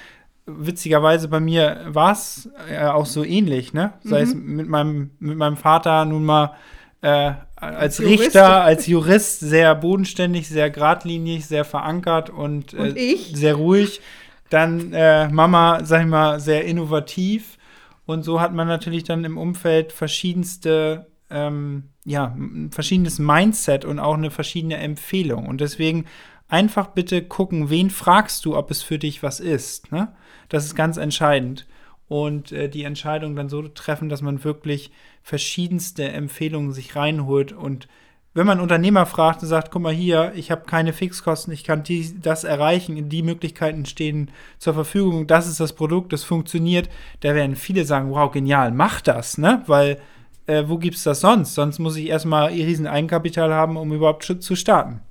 witzigerweise 0.45 1.27
bei 1.29 1.39
mir 1.39 1.81
war 1.87 2.11
es 2.11 2.49
äh, 2.69 2.85
auch 2.85 3.05
so 3.05 3.23
ähnlich, 3.23 3.73
ne? 3.73 3.93
Sei 4.03 4.21
es 4.21 4.33
mit 4.35 4.67
meinem, 4.67 5.11
mit 5.19 5.37
meinem 5.37 5.57
Vater 5.57 6.05
nun 6.05 6.25
mal 6.25 6.53
äh, 7.01 7.31
als, 7.55 7.97
Jurist. 7.97 8.19
Richter, 8.25 8.61
als 8.63 8.87
Jurist 8.87 9.39
sehr 9.39 9.73
bodenständig, 9.75 10.47
sehr 10.49 10.69
geradlinig, 10.69 11.45
sehr 11.47 11.65
verankert 11.65 12.29
und, 12.29 12.73
Und 12.73 12.95
äh, 12.97 12.99
ich? 12.99 13.31
sehr 13.35 13.55
ruhig. 13.55 14.01
Dann 14.49 14.93
äh, 14.93 15.29
Mama, 15.29 15.79
sag 15.83 16.01
ich 16.01 16.07
mal, 16.07 16.39
sehr 16.39 16.65
innovativ. 16.65 17.57
Und 18.05 18.23
so 18.23 18.41
hat 18.41 18.53
man 18.53 18.67
natürlich 18.67 19.05
dann 19.05 19.23
im 19.23 19.37
Umfeld 19.37 19.91
verschiedenste, 19.93 21.07
ähm, 21.33 21.89
ja, 22.05 22.33
ein 22.37 22.71
verschiedenes 22.71 23.19
Mindset 23.19 23.83
und 23.83 23.99
auch 23.99 24.13
eine 24.13 24.31
verschiedene 24.31 24.77
Empfehlung. 24.77 25.47
Und 25.47 25.59
deswegen 25.59 26.05
einfach 26.47 26.87
bitte 26.87 27.23
gucken, 27.23 27.69
wen 27.69 27.89
fragst 27.89 28.45
du, 28.45 28.55
ob 28.55 28.71
es 28.71 28.83
für 28.83 28.99
dich 28.99 29.23
was 29.23 29.39
ist. 29.39 29.91
Ne? 29.91 30.13
Das 30.49 30.65
ist 30.65 30.75
ganz 30.75 30.97
entscheidend. 30.97 31.65
Und 32.07 32.51
äh, 32.51 32.69
die 32.69 32.83
Entscheidung 32.83 33.35
dann 33.35 33.49
so 33.49 33.67
treffen, 33.67 34.09
dass 34.09 34.21
man 34.21 34.43
wirklich 34.43 34.91
verschiedenste 35.23 36.09
Empfehlungen 36.09 36.71
sich 36.71 36.95
reinholt. 36.95 37.53
Und 37.53 37.87
wenn 38.35 38.45
man 38.45 38.59
Unternehmer 38.59 39.05
fragt 39.05 39.41
und 39.41 39.47
sagt, 39.47 39.71
guck 39.71 39.81
mal 39.81 39.93
hier, 39.93 40.33
ich 40.35 40.51
habe 40.51 40.65
keine 40.65 40.93
Fixkosten, 40.93 41.53
ich 41.53 41.63
kann 41.63 41.83
die, 41.83 42.19
das 42.19 42.43
erreichen, 42.43 43.09
die 43.09 43.23
Möglichkeiten 43.23 43.85
stehen 43.85 44.31
zur 44.57 44.73
Verfügung, 44.73 45.27
das 45.27 45.47
ist 45.47 45.59
das 45.59 45.73
Produkt, 45.73 46.13
das 46.13 46.23
funktioniert, 46.23 46.89
da 47.21 47.35
werden 47.35 47.55
viele 47.55 47.85
sagen, 47.85 48.11
wow, 48.11 48.31
genial, 48.31 48.71
mach 48.71 49.01
das, 49.01 49.37
ne? 49.37 49.63
Weil 49.67 49.99
äh, 50.47 50.63
wo 50.67 50.77
gibt's 50.77 51.03
das 51.03 51.21
sonst? 51.21 51.55
Sonst 51.55 51.79
muss 51.79 51.95
ich 51.95 52.07
erstmal 52.07 52.47
riesen 52.47 52.87
Eigenkapital 52.87 53.53
haben, 53.53 53.77
um 53.77 53.91
überhaupt 53.93 54.23
zu 54.39 54.55
starten. 54.55 55.01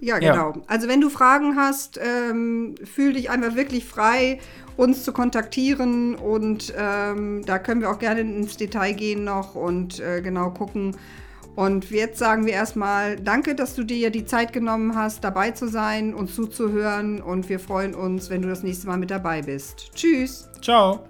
Ja, 0.00 0.18
Ja. 0.18 0.32
genau. 0.32 0.62
Also 0.66 0.88
wenn 0.88 1.00
du 1.00 1.10
Fragen 1.10 1.56
hast, 1.56 2.00
ähm, 2.02 2.74
fühl 2.84 3.12
dich 3.12 3.30
einfach 3.30 3.54
wirklich 3.54 3.84
frei, 3.84 4.38
uns 4.76 5.04
zu 5.04 5.12
kontaktieren 5.12 6.14
und 6.14 6.72
ähm, 6.76 7.42
da 7.44 7.58
können 7.58 7.82
wir 7.82 7.90
auch 7.90 7.98
gerne 7.98 8.20
ins 8.20 8.56
Detail 8.56 8.92
gehen 8.94 9.24
noch 9.24 9.54
und 9.54 10.00
äh, 10.00 10.22
genau 10.22 10.50
gucken. 10.50 10.96
Und 11.54 11.90
jetzt 11.90 12.18
sagen 12.18 12.46
wir 12.46 12.54
erstmal 12.54 13.16
Danke, 13.16 13.54
dass 13.54 13.74
du 13.74 13.84
dir 13.84 14.10
die 14.10 14.24
Zeit 14.24 14.52
genommen 14.54 14.96
hast, 14.96 15.22
dabei 15.24 15.50
zu 15.50 15.68
sein 15.68 16.14
und 16.14 16.28
zuzuhören 16.32 17.20
und 17.20 17.48
wir 17.50 17.60
freuen 17.60 17.94
uns, 17.94 18.30
wenn 18.30 18.40
du 18.40 18.48
das 18.48 18.62
nächste 18.62 18.86
Mal 18.86 18.96
mit 18.96 19.10
dabei 19.10 19.42
bist. 19.42 19.90
Tschüss! 19.94 20.48
Ciao! 20.62 21.09